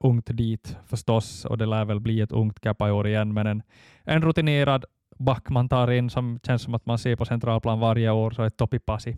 ungt 0.00 0.26
dit 0.36 0.76
förstås, 0.86 1.44
och 1.44 1.58
det 1.58 1.66
lär 1.66 1.84
väl 1.84 2.00
bli 2.00 2.20
ett 2.20 2.32
ungt 2.32 2.60
Kappa 2.60 2.88
i 2.88 2.92
år 2.92 3.06
igen, 3.06 3.34
men 3.34 3.46
en, 3.46 3.62
en 4.04 4.22
rutinerad 4.22 4.84
back 5.18 5.48
man 5.48 5.68
tar 5.68 5.90
in 5.90 6.10
som 6.10 6.40
känns 6.42 6.62
som 6.62 6.74
att 6.74 6.86
man 6.86 6.98
ser 6.98 7.16
på 7.16 7.24
centralplan 7.24 7.80
varje 7.80 8.10
år, 8.10 8.30
så 8.30 8.42
är 8.42 8.50
Topi 8.50 8.78
Pasi. 8.78 9.16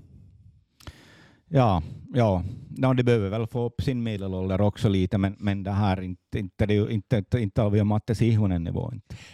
Ja, 1.52 1.82
ja. 2.14 2.42
No, 2.78 2.94
det 2.94 3.04
behöver 3.04 3.28
väl 3.28 3.46
få 3.46 3.66
upp 3.66 3.82
sin 3.82 4.02
medelålder 4.02 4.60
också 4.60 4.88
lite, 4.88 5.18
men, 5.18 5.36
men 5.38 5.62
det 5.62 5.70
här 5.70 6.00
inte, 6.00 6.38
inte, 6.38 6.66
det, 6.66 6.74
inte, 6.74 7.16
inte, 7.16 7.40
inte 7.40 7.62
har 7.62 7.70
vi 7.70 7.84
Matte 7.84 8.14
Sihonen 8.14 8.64
nivå. 8.64 8.92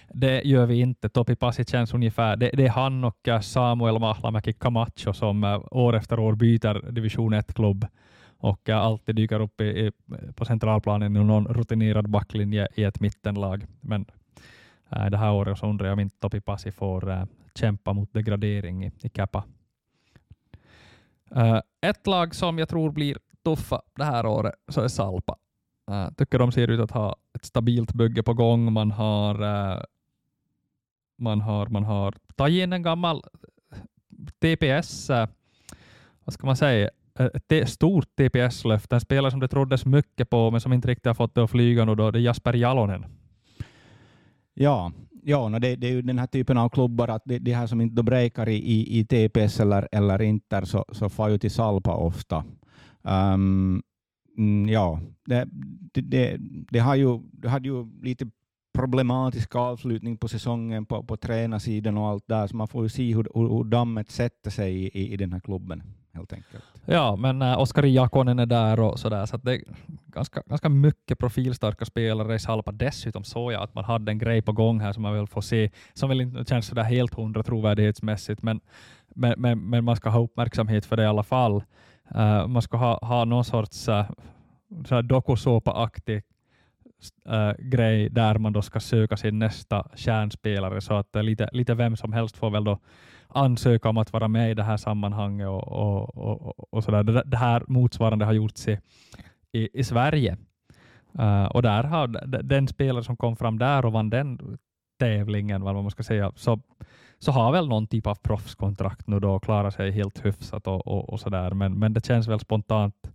Det 0.09 0.43
gör 0.43 0.67
vi 0.67 0.81
inte. 0.81 1.09
Topi 1.09 1.37
Pasi 1.37 1.65
känns 1.65 1.95
ungefär, 1.95 2.37
det, 2.37 2.51
det 2.53 2.67
är 2.67 2.71
han 2.71 3.05
och 3.05 3.29
eh, 3.29 3.41
Samuel 3.41 3.99
Mahlamäki 3.99 4.53
Camacho 4.53 5.13
som 5.13 5.45
eh, 5.45 5.61
år 5.71 5.97
efter 5.97 6.19
år 6.19 6.35
byter 6.35 6.93
division 6.93 7.35
1-klubb 7.35 7.87
och 8.39 8.69
eh, 8.69 8.79
alltid 8.79 9.17
dyker 9.17 9.41
upp 9.41 9.61
i, 9.61 9.93
på 10.35 10.45
centralplanen 10.45 11.17
i 11.17 11.25
någon 11.25 11.47
rutinerad 11.47 12.11
backlinje 12.11 12.69
i 12.75 12.85
ett 12.85 13.01
mittenlag. 13.01 13.67
Men 13.81 14.07
äh, 14.91 15.07
det 15.07 15.19
här 15.19 15.33
året 15.33 15.59
så 15.59 15.67
undrar 15.67 15.87
jag 15.87 15.93
om 15.93 16.01
inte 16.01 16.17
Topi 16.19 16.41
Pasi 16.41 16.73
får 16.73 17.11
äh, 17.11 17.25
kämpa 17.55 17.93
mot 17.93 18.13
degradering 18.13 18.85
i, 18.85 18.93
i 19.03 19.09
Kappa. 19.09 19.45
Uh, 21.37 21.61
ett 21.81 22.07
lag 22.07 22.35
som 22.35 22.59
jag 22.59 22.69
tror 22.69 22.91
blir 22.91 23.19
tuffa 23.45 23.83
det 23.97 24.05
här 24.05 24.27
året 24.27 24.55
så 24.69 24.81
är 24.81 24.89
Salpa. 24.89 25.37
Uh, 25.91 26.11
tycker 26.11 26.39
de 26.39 26.53
ser 26.53 26.69
ut 26.69 26.81
att 26.81 26.91
ha 26.91 27.17
ett 27.35 27.45
stabilt 27.45 27.93
bygge 27.93 28.23
på 28.23 28.35
gång. 28.35 28.73
Man 28.73 28.91
har, 28.91 29.43
uh, 29.43 29.83
man 31.19 31.41
har, 31.41 31.67
man 31.67 31.85
har 31.85 32.15
tagit 32.37 32.63
in 32.63 32.73
en 32.73 32.83
gammal 32.83 33.23
TPS, 34.41 35.11
uh, 35.11 35.27
vad 36.25 36.35
ska 36.35 36.47
man 36.47 36.57
säga, 36.57 36.91
ett 37.49 37.69
stort 37.69 38.09
TPS-löfte. 38.17 38.97
En 38.97 39.01
spelare 39.01 39.31
som 39.31 39.41
det 39.41 39.49
troddes 39.49 39.87
mycket 39.87 40.31
på 40.31 40.51
men 40.51 40.61
som 40.61 40.73
inte 40.73 40.89
riktigt 40.89 41.07
har 41.07 41.15
fått 41.15 41.35
det 41.35 41.45
att 41.45 41.51
flyga 41.51 41.85
nu 41.85 41.95
då, 41.95 42.11
det 42.11 42.19
är 42.19 42.21
Jasper 42.21 42.53
Jalonen. 42.53 43.07
Ja, 44.55 44.93
Ja, 45.29 45.49
no 45.49 45.59
det, 45.59 45.77
det, 45.77 45.87
är 45.87 45.93
ju 45.93 46.03
den 46.03 46.19
här 46.19 46.27
typen 46.27 46.59
av 46.59 46.69
klubbar, 46.69 47.09
att 47.09 47.23
de, 47.25 47.39
de 47.39 47.53
här 47.53 47.67
som 47.67 47.81
inte 47.81 48.03
breakar 48.03 48.49
i, 48.49 48.55
i, 48.55 48.99
i 48.99 49.05
TPS 49.05 49.61
eller, 49.61 49.89
eller 49.93 50.23
Inter, 50.23 50.65
så, 50.65 50.85
så 50.93 51.09
far 51.09 51.29
ju 51.29 51.39
till 51.39 51.51
Salpa 51.51 51.95
ofta. 51.95 52.45
Um, 53.03 53.83
ja, 54.69 55.01
det, 55.25 55.49
det, 55.95 56.37
det, 56.71 56.79
har 56.79 56.95
ju, 56.95 57.19
det 57.33 57.49
hade 57.49 57.69
ju 57.69 58.03
lite 58.03 58.31
problematisk 58.75 59.55
avslutning 59.55 60.17
på 60.17 60.29
säsongen 60.29 60.87
på, 60.87 61.03
på 61.03 61.17
tränarsidan 61.17 61.99
och 61.99 62.07
allt 62.07 62.29
där, 62.29 62.47
så 62.47 62.57
man 62.57 62.69
får 62.69 62.83
ju 62.83 62.89
se 62.89 63.15
hur, 63.15 63.29
hur, 63.35 63.49
hur 63.49 63.65
dammet 63.65 64.11
sätter 64.11 64.51
sig 64.51 64.75
i, 64.75 64.99
i, 64.99 65.13
i 65.13 65.17
den 65.17 65.33
här 65.33 65.41
klubben 65.41 65.83
helt 66.17 66.33
enkelt. 66.33 66.65
Ja, 66.85 67.17
men 67.17 67.43
äh, 67.43 67.61
Oskar 67.61 67.83
Jakonen 67.83 68.39
är 68.39 68.47
där 68.47 68.81
och 68.81 68.99
sådär, 68.99 69.27
så 69.27 69.37
det 69.37 69.55
är 69.55 69.61
ganska, 70.07 70.43
ganska 70.47 70.69
mycket 70.69 71.19
profilstarka 71.19 71.85
spelare 71.85 72.35
i 72.35 72.39
Salpa. 72.39 72.73
Dessutom 72.73 73.25
såg 73.25 73.53
jag 73.53 73.63
att 73.63 73.75
man 73.75 73.85
hade 73.85 74.13
en 74.13 74.19
grej 74.19 74.43
på 74.43 74.53
gång 74.53 74.81
här 74.81 74.93
som 74.93 75.03
man 75.03 75.15
vill 75.15 75.27
få 75.27 75.43
se, 75.43 75.71
som 75.95 76.09
väl 76.09 76.21
inte 76.21 76.45
känns 76.45 76.67
sådär 76.67 76.83
helt 76.83 77.15
hundra 77.15 77.43
trovärdighetsmässigt, 77.43 78.43
men, 78.43 78.61
men, 79.09 79.35
men, 79.39 79.71
men, 79.71 79.85
man 79.85 79.97
ska 79.97 80.11
ha 80.11 80.21
uppmärksamhet 80.21 80.87
för 80.87 80.97
det 80.97 81.03
i 81.03 81.07
alla 81.07 81.23
fall. 81.23 81.63
Uh, 82.17 82.47
man 82.47 82.63
ska 82.63 82.77
ha, 82.77 82.99
ha 83.03 83.25
någon 83.25 83.45
sorts 83.45 83.89
uh, 83.89 84.05
dokusåpa-aktig 85.03 86.23
Äh, 87.27 87.53
grej 87.59 88.09
där 88.09 88.39
man 88.39 88.53
då 88.53 88.63
ska 88.63 88.81
söka 88.81 89.17
sin 89.17 89.39
nästa 89.39 89.89
kärnspelare, 89.95 90.81
så 90.81 90.95
att 90.95 91.17
äh, 91.17 91.23
lite, 91.23 91.49
lite 91.53 91.75
vem 91.75 91.97
som 91.97 92.13
helst 92.13 92.37
får 92.37 92.51
väl 92.51 92.65
då 92.65 92.79
ansöka 93.37 93.89
om 93.89 93.99
att 93.99 94.13
vara 94.13 94.29
med 94.29 94.51
i 94.51 94.55
det 94.55 94.63
här 94.63 94.77
sammanhanget 94.77 95.49
och, 95.49 95.69
och, 95.69 96.17
och, 96.17 96.75
och 96.75 96.85
sådär. 96.85 97.03
Det, 97.03 97.23
det 97.27 97.37
här 97.37 97.63
motsvarande 97.69 98.25
har 98.25 98.33
gjorts 98.33 98.69
i, 98.69 98.79
i, 99.53 99.81
i 99.81 99.85
Sverige. 99.85 100.37
Uh, 101.19 101.45
och 101.45 101.63
där 101.63 101.85
har 101.85 102.07
den 102.43 102.69
spelare 102.69 103.05
som 103.05 103.17
kom 103.17 103.37
fram 103.37 103.59
där 103.59 103.85
och 103.85 103.93
vann 103.93 104.11
den 104.11 104.59
tävlingen, 104.99 105.63
vad 105.63 105.75
man 105.75 105.91
ska 105.91 106.03
säga, 106.03 106.33
så, 106.37 106.61
så 107.19 107.33
har 107.33 107.53
väl 107.53 107.69
någon 107.69 107.87
typ 107.87 108.07
av 108.07 108.15
proffskontrakt 108.15 109.07
nu 109.07 109.21
då 109.21 109.35
och 109.35 109.45
klarar 109.45 109.71
sig 109.71 109.91
helt 109.91 110.25
hyfsat 110.25 110.67
och, 110.67 110.87
och, 110.87 111.11
och 111.11 111.21
sådär. 111.21 111.51
Men, 111.51 111.79
men 111.79 111.93
det 111.93 112.07
känns 112.07 112.29
väl 112.29 112.41
spontant 112.41 113.11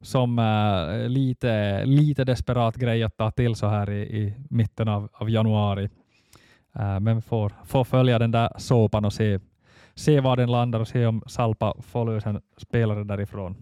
som 0.00 0.38
uh, 0.38 1.08
lite, 1.08 1.84
lite 1.84 2.24
desperat 2.24 2.76
grej 2.76 3.02
att 3.02 3.16
ta 3.16 3.30
till 3.30 3.54
så 3.54 3.66
här 3.66 3.90
i, 3.90 4.02
i 4.02 4.34
mitten 4.50 4.88
av, 4.88 5.08
av 5.12 5.30
januari. 5.30 5.88
Uh, 6.80 7.00
men 7.00 7.22
får, 7.22 7.52
får 7.64 7.84
följa 7.84 8.18
den 8.18 8.30
där 8.30 8.48
såpan 8.58 9.04
och 9.04 9.12
se, 9.12 9.40
se 9.94 10.20
var 10.20 10.36
den 10.36 10.50
landar 10.50 10.80
och 10.80 10.88
se 10.88 11.06
om 11.06 11.22
Salpa 11.26 11.74
får 11.82 12.04
lösa 12.04 12.28
en 12.28 12.40
spelare 12.56 13.04
därifrån. 13.04 13.56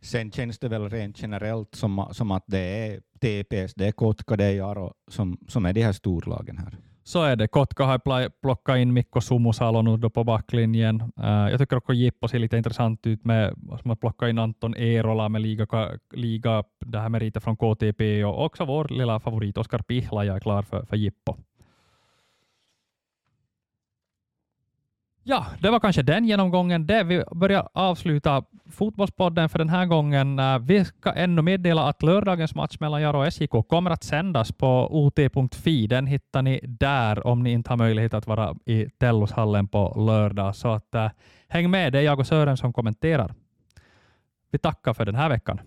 Sen 0.00 0.30
känns 0.30 0.58
det 0.58 0.68
väl 0.68 0.90
rent 0.90 1.22
generellt 1.22 1.74
som, 1.74 2.08
som 2.10 2.30
att 2.30 2.44
det 2.46 2.58
är 2.58 3.00
TPS, 3.20 3.74
det 3.74 3.86
är 3.86 3.92
Kotka, 3.92 4.36
det 4.36 4.44
är 4.44 4.52
Jaro 4.52 4.92
som, 5.08 5.38
som 5.48 5.66
är 5.66 5.72
de 5.72 5.82
här 5.82 5.92
storlagen 5.92 6.58
här. 6.58 6.78
Så 7.04 7.22
är 7.22 7.36
det. 7.36 7.48
Kotka 7.48 7.84
har 7.84 8.28
plockat 8.40 8.78
in 8.78 8.92
Mikko 8.92 9.20
Sumusalo 9.20 9.82
nu 9.82 10.10
på 10.10 10.24
backlinjen. 10.24 11.00
Uh, 11.00 11.50
jag 11.50 11.58
tycker 11.58 11.76
också 11.76 11.92
Jippo 11.92 12.28
ser 12.28 12.38
lite 12.38 12.56
intressant 12.56 13.06
ut 13.06 13.24
med 13.24 13.54
som 13.82 13.90
att 13.90 14.00
plocka 14.00 14.28
in 14.28 14.38
Anton 14.38 14.74
Eerola 14.76 15.28
med 15.28 15.40
liga, 15.40 15.66
liga 16.12 16.64
det 16.78 16.98
här 16.98 17.08
meriter 17.08 17.40
från 17.40 17.56
KTP 17.56 18.24
och 18.24 18.44
också 18.44 18.64
vår 18.64 18.88
lilla 18.88 19.20
favorit 19.20 19.58
Oskar 19.58 19.78
Pihla 19.78 20.24
är 20.24 20.40
klar 20.40 20.62
för, 20.62 20.84
för 20.84 20.96
Jippo. 20.96 21.36
Ja, 25.28 25.46
det 25.60 25.70
var 25.70 25.80
kanske 25.80 26.02
den 26.02 26.24
genomgången. 26.24 26.86
Det 26.86 27.02
vi 27.02 27.24
börjar 27.34 27.68
avsluta 27.72 28.44
Fotbollspodden 28.70 29.48
för 29.48 29.58
den 29.58 29.68
här 29.68 29.86
gången. 29.86 30.38
Äh, 30.38 30.58
vi 30.58 30.84
ska 30.84 31.12
ännu 31.12 31.42
meddela 31.42 31.88
att 31.88 32.02
lördagens 32.02 32.54
match 32.54 32.76
mellan 32.80 33.02
Jaro 33.02 33.18
och 33.18 33.32
SJK 33.32 33.68
kommer 33.68 33.90
att 33.90 34.04
sändas 34.04 34.52
på 34.52 34.88
ot.fi. 34.90 35.86
Den 35.86 36.06
hittar 36.06 36.42
ni 36.42 36.60
där 36.62 37.26
om 37.26 37.42
ni 37.42 37.50
inte 37.50 37.70
har 37.70 37.76
möjlighet 37.76 38.14
att 38.14 38.26
vara 38.26 38.54
i 38.64 38.86
Tellushallen 38.98 39.68
på 39.68 39.94
lördag. 40.06 40.56
Så 40.56 40.68
att, 40.68 40.94
äh, 40.94 41.10
häng 41.48 41.70
med, 41.70 41.92
det 41.92 41.98
är 41.98 42.02
jag 42.02 42.20
och 42.20 42.26
Sören 42.26 42.56
som 42.56 42.72
kommenterar. 42.72 43.34
Vi 44.50 44.58
tackar 44.58 44.94
för 44.94 45.04
den 45.04 45.14
här 45.14 45.28
veckan. 45.28 45.60